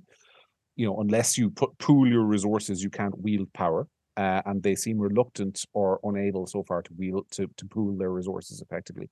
[0.78, 3.88] you know, unless you put pool your resources, you can't wield power.
[4.16, 8.10] Uh, and they seem reluctant or unable so far to wield to, to pool their
[8.10, 9.08] resources effectively.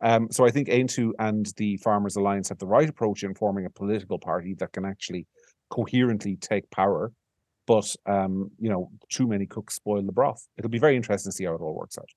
[0.00, 3.66] Um, so I think Aontú and the Farmers Alliance have the right approach in forming
[3.66, 5.26] a political party that can actually
[5.70, 7.10] coherently take power.
[7.66, 10.46] But um, you know, too many cooks spoil the broth.
[10.56, 12.08] It'll be very interesting to see how it all works out.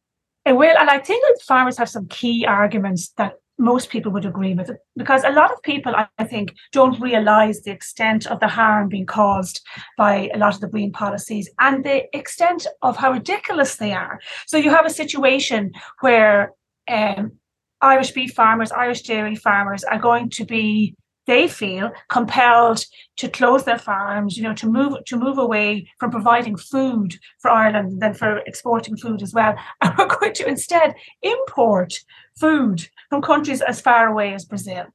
[0.45, 4.25] It will, and I think that farmers have some key arguments that most people would
[4.25, 4.77] agree with it.
[4.95, 9.05] Because a lot of people i think don't realize the extent of the harm being
[9.05, 9.61] caused
[9.97, 14.19] by a lot of the green policies and the extent of how ridiculous they are.
[14.45, 16.53] So you have a situation where
[16.89, 17.33] um,
[17.81, 20.95] irish beef farmers irish dairy farmers are going to be
[21.27, 22.83] they feel compelled
[23.17, 27.51] to close their farms, you know, to move to move away from providing food for
[27.51, 29.55] Ireland and then for exporting food as well.
[29.81, 31.93] And we're going to instead import
[32.39, 34.85] food from countries as far away as Brazil.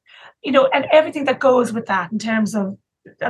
[0.43, 2.77] You know, and everything that goes with that in terms of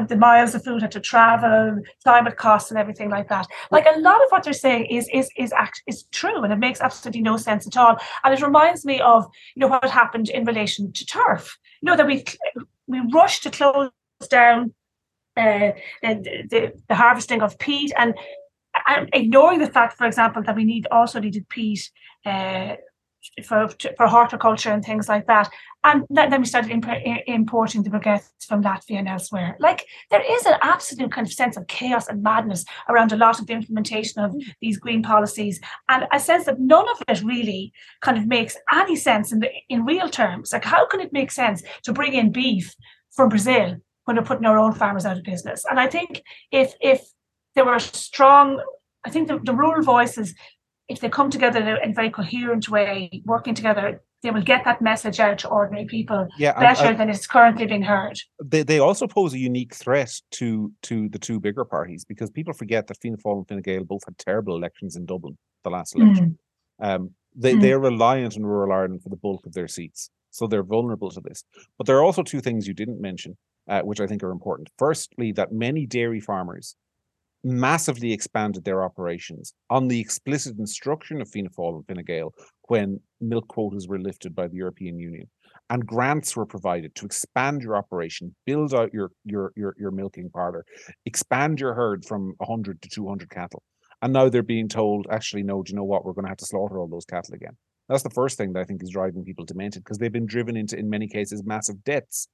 [0.08, 3.48] the miles the food had to travel, climate costs, and everything like that.
[3.72, 6.58] Like a lot of what they're saying is is is act is true, and it
[6.58, 7.98] makes absolutely no sense at all.
[8.24, 9.26] And it reminds me of
[9.56, 11.58] you know what happened in relation to turf.
[11.82, 12.24] You know that we
[12.94, 13.92] we rushed to close
[14.30, 14.74] down
[15.36, 15.72] uh,
[16.02, 18.14] the, the, the harvesting of peat and,
[18.88, 21.92] and ignoring the fact, for example, that we need also needed peat
[22.26, 22.76] uh,
[23.46, 25.50] for for horticulture and things like that.
[25.84, 29.58] And then we started imp- importing the baguettes from Latvia and elsewhere.
[29.60, 33.40] Like there is an absolute kind of sense of chaos and madness around a lot
[33.40, 35.60] of the implementation of these green policies,
[35.90, 39.50] and a sense that none of it really kind of makes any sense in the
[39.70, 40.54] in real terms.
[40.54, 42.76] Like how can it make sense to bring in beef
[43.12, 45.66] from Brazil when we're putting our own farmers out of business?
[45.70, 46.22] And I think
[46.52, 47.02] if if
[47.56, 48.62] there were strong
[49.06, 50.34] I think the, the rural voices
[50.88, 54.82] if they come together in a very coherent way, working together, they will get that
[54.82, 58.18] message out to ordinary people yeah, better and, than it's currently being heard.
[58.44, 62.54] They they also pose a unique threat to to the two bigger parties because people
[62.54, 65.96] forget that Fianna Fáil and Fine Gael both had terrible elections in Dublin the last
[65.96, 66.38] election.
[66.82, 66.96] Mm.
[66.96, 67.62] Um, they mm.
[67.62, 71.22] they're reliant on rural Ireland for the bulk of their seats, so they're vulnerable to
[71.22, 71.44] this.
[71.78, 74.70] But there are also two things you didn't mention, uh, which I think are important.
[74.78, 76.76] Firstly, that many dairy farmers
[77.44, 82.34] massively expanded their operations on the explicit instruction of Fianna Fáil and Fine Gael
[82.68, 85.28] when milk quotas were lifted by the European Union.
[85.70, 90.30] And grants were provided to expand your operation, build out your your your, your milking
[90.30, 90.66] parlor,
[91.06, 93.64] expand your herd from 100 to 200 cattle.
[94.02, 96.04] And now they're being told, actually, no, do you know what?
[96.04, 97.56] We're going to have to slaughter all those cattle again.
[97.88, 100.58] That's the first thing that I think is driving people demented because they've been driven
[100.58, 102.28] into, in many cases, massive debts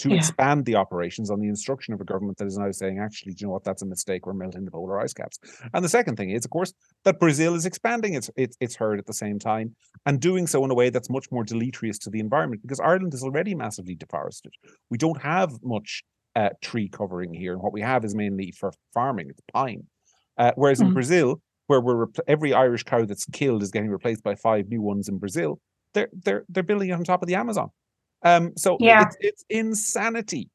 [0.00, 0.16] to Yeah.
[0.16, 3.42] expand the operations on the instruction of a government that is now saying, actually, do
[3.42, 4.26] you know what, that's a mistake.
[4.26, 5.38] We're melting the polar ice caps.
[5.74, 6.72] And the second thing is, of course,
[7.04, 9.74] that Brazil is expanding its its, its herd at the same time
[10.06, 13.14] and doing so in a way that's much more deleterious to the environment because Ireland
[13.14, 14.52] is already massively deforested.
[14.90, 16.02] We don't have much
[16.36, 19.26] uh, tree covering here, and what we have is mainly for farming.
[19.30, 19.82] It's pine.
[20.38, 20.94] Uh, whereas in Mm.
[20.94, 24.80] Brazil, where we're repl- every Irish cow that's killed is getting replaced by five new
[24.80, 25.60] ones in Brazil,
[25.92, 27.68] they're they're they're building it on top of the Amazon.
[28.22, 29.02] Um, so Yeah.
[29.02, 30.48] it's it's insanity.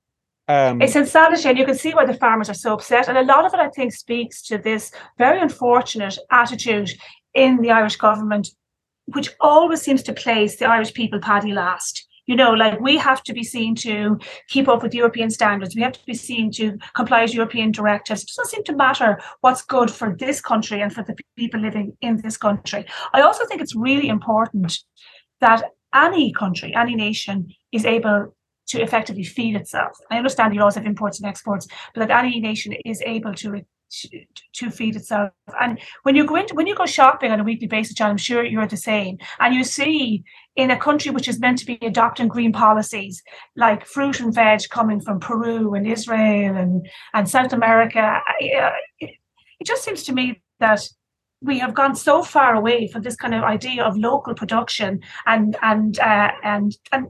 [0.47, 3.07] Um, It's insanity, and you can see why the farmers are so upset.
[3.09, 6.91] And a lot of it, I think, speaks to this very unfortunate attitude
[7.33, 8.49] in the Irish government,
[9.05, 12.07] which always seems to place the Irish people paddy last.
[12.27, 15.75] You know, like we have to be seen to keep up with European standards.
[15.75, 18.23] We have to be seen to comply with European directives.
[18.23, 21.95] It doesn't seem to matter what's good for this country and for the people living
[22.01, 22.85] in this country.
[23.13, 24.79] I also think it's really important
[25.39, 25.63] that
[25.95, 28.35] any country, any nation is able
[28.67, 29.97] to effectively feed itself.
[30.11, 33.61] I understand the laws of imports and exports, but that any nation is able to
[34.53, 35.31] to, feed itself.
[35.61, 38.17] And when you go into when you go shopping on a weekly basis, John, I'm
[38.17, 40.23] sure you're the same, and you see
[40.55, 43.21] in a country which is meant to be adopting green policies
[43.55, 49.11] like fruit and veg coming from Peru and Israel and and South America, uh, it,
[49.59, 50.87] it just seems to me that
[51.45, 55.55] we have gone so far away from this kind of idea of local production and
[55.61, 57.07] and uh, and and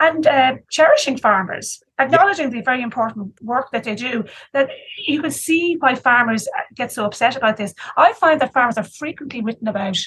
[0.00, 4.24] and uh, cherishing farmers, acknowledging the very important work that they do.
[4.52, 4.70] That
[5.06, 7.74] you can see why farmers uh, get so upset about this.
[7.96, 9.98] I find that farmers are frequently written about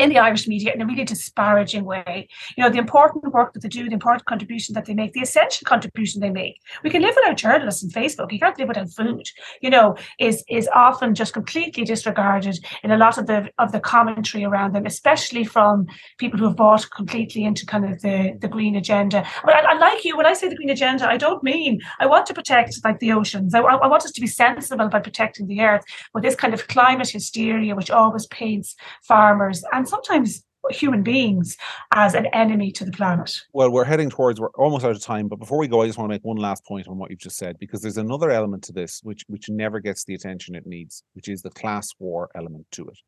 [0.00, 2.26] in the Irish media in a really disparaging way.
[2.56, 5.20] You know, the important work that they do, the important contribution that they make, the
[5.20, 6.56] essential contribution they make.
[6.82, 8.32] We can live without journalists and Facebook.
[8.32, 9.26] You can't live without food.
[9.60, 13.80] You know, is is often just completely disregarded in a lot of the of the
[13.80, 15.86] commentary around them, especially from
[16.16, 19.26] people who have bought completely into kind of the, the green agenda.
[19.44, 22.06] But I, I like you when I say the green agenda, I don't mean I
[22.06, 23.54] want to protect like the oceans.
[23.54, 25.84] I, I want us to be sensible about protecting the earth.
[26.14, 31.56] But this kind of climate hysteria, which always paints farmers and sometimes human beings
[31.94, 33.40] as an enemy to the planet.
[33.52, 35.28] well, we're heading towards we're almost out of time.
[35.28, 37.20] But before we go, I just want to make one last point on what you've
[37.20, 40.66] just said because there's another element to this which which never gets the attention it
[40.66, 42.98] needs, which is the class war element to it.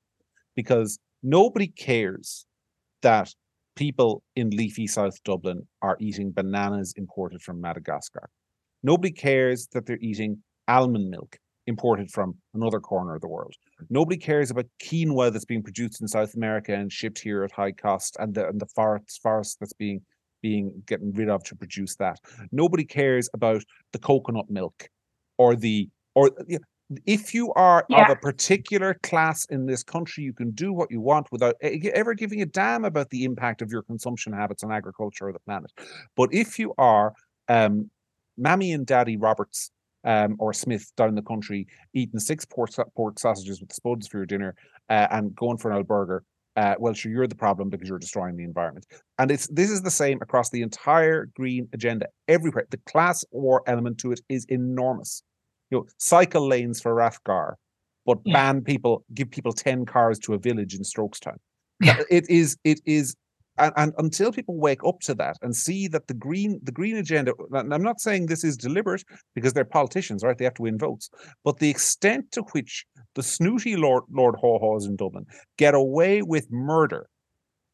[0.56, 2.46] Because nobody cares
[3.02, 3.34] that
[3.76, 8.28] people in leafy South Dublin are eating bananas imported from Madagascar.
[8.82, 13.54] Nobody cares that they're eating almond milk imported from another corner of the world.
[13.88, 17.72] Nobody cares about quinoa that's being produced in South America and shipped here at high
[17.72, 20.00] cost, and the and the forest forest that's being
[20.42, 22.18] being getting rid of to produce that.
[22.50, 24.88] Nobody cares about the coconut milk
[25.38, 26.30] or the or
[27.06, 31.00] if you are of a particular class in this country, you can do what you
[31.00, 35.28] want without ever giving a damn about the impact of your consumption habits on agriculture
[35.28, 35.70] or the planet.
[36.16, 37.14] But if you are
[37.48, 37.90] um,
[38.36, 39.70] Mammy and Daddy Roberts
[40.04, 44.26] um, or Smith down the country eating six pork, pork sausages with spuds for your
[44.26, 44.54] dinner
[44.88, 46.24] uh, and going for an old burger,
[46.56, 48.86] uh, well, sure, you're the problem because you're destroying the environment.
[49.18, 52.66] And it's this is the same across the entire green agenda everywhere.
[52.70, 55.22] The class war element to it is enormous.
[55.70, 57.54] You know, cycle lanes for Rathgar,
[58.04, 58.34] but Yeah.
[58.34, 61.36] ban people, give people ten cars to a village in Strokestown.
[61.80, 62.02] Yeah.
[62.10, 63.16] It is, it is,
[63.58, 66.96] and, and until people wake up to that and see that the green, the green
[66.96, 67.32] agenda.
[67.52, 70.36] And I'm not saying this is deliberate because they're politicians, right?
[70.36, 71.10] They have to win votes,
[71.44, 75.26] but the extent to which the snooty Lord Lord Haw Haws in Dublin
[75.58, 77.08] get away with murder,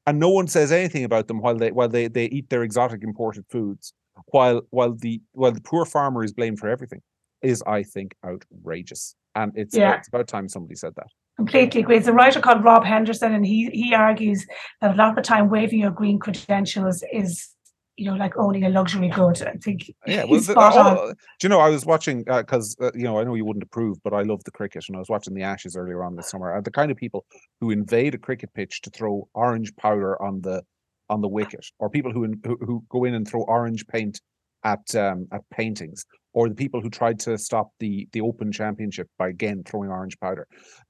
[0.07, 3.03] and no one says anything about them while they while they they eat their exotic
[3.03, 3.93] imported foods,
[4.27, 7.01] while while the while the poor farmer is blamed for everything,
[7.43, 9.15] is I think outrageous.
[9.35, 9.97] And it's Yeah.
[9.97, 11.07] it's about time somebody said that.
[11.39, 11.95] Completely agree.
[11.95, 14.45] There's a writer called Rob Henderson, and he he argues
[14.81, 17.55] that a lot of the time waving your green credentials is,
[17.97, 19.41] you know, like owning a luxury good.
[19.43, 21.15] I think Yeah, well, the, all- do
[21.45, 21.61] you know?
[21.61, 24.43] I was watching because uh, you know I know you wouldn't approve, but I love
[24.43, 26.53] the cricket, and I was watching the Ashes earlier on this summer.
[26.53, 27.25] And the kind of people
[27.61, 30.65] who invade a cricket pitch to throw orange powder on the
[31.09, 34.21] on the wicket, or people who in, who, who go in and throw orange paint
[34.65, 39.09] at um, at paintings, or the people who tried to stop the the Open Championship
[39.19, 40.47] by again throwing orange powder.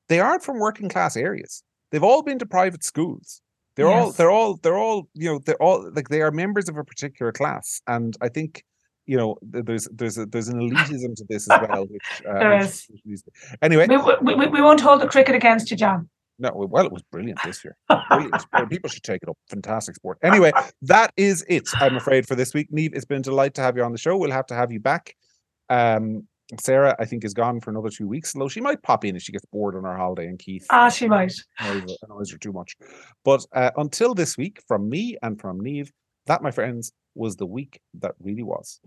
[0.09, 1.62] They aren't from working class areas.
[1.91, 3.41] They've all been to private schools.
[3.76, 6.76] They're all they're all they're all you know they're all like they are members of
[6.76, 8.64] a particular class, and I think
[9.07, 11.82] you know there's there's a, there's an elitism to this as well.
[11.86, 12.86] Which, uh, There is.
[12.91, 13.30] which needs to-
[13.62, 16.09] Anyway, We, we, we, we won't hold the cricket against you, John.
[16.41, 17.76] no, well, it was brilliant this year.
[18.09, 18.45] Brilliant.
[18.68, 19.36] People should take it up.
[19.49, 20.18] Fantastic sport.
[20.22, 20.51] Anyway,
[20.82, 21.68] that is it.
[21.76, 22.91] I'm afraid for this week, Niamh.
[22.95, 24.16] It's been a delight to have you on the show.
[24.16, 25.14] We'll have to have you back.
[25.68, 26.26] Um,
[26.60, 28.32] Sarah, I think, is gone for another two weeks.
[28.32, 30.26] Though she might pop in if she gets bored on her holiday.
[30.26, 31.32] And Keith Ah, she might.
[31.60, 32.76] annoys her, annoys her too much.
[33.24, 35.90] But uh, until this week, from me and from Niamh,
[36.26, 38.80] that, my friends, was the week that really was.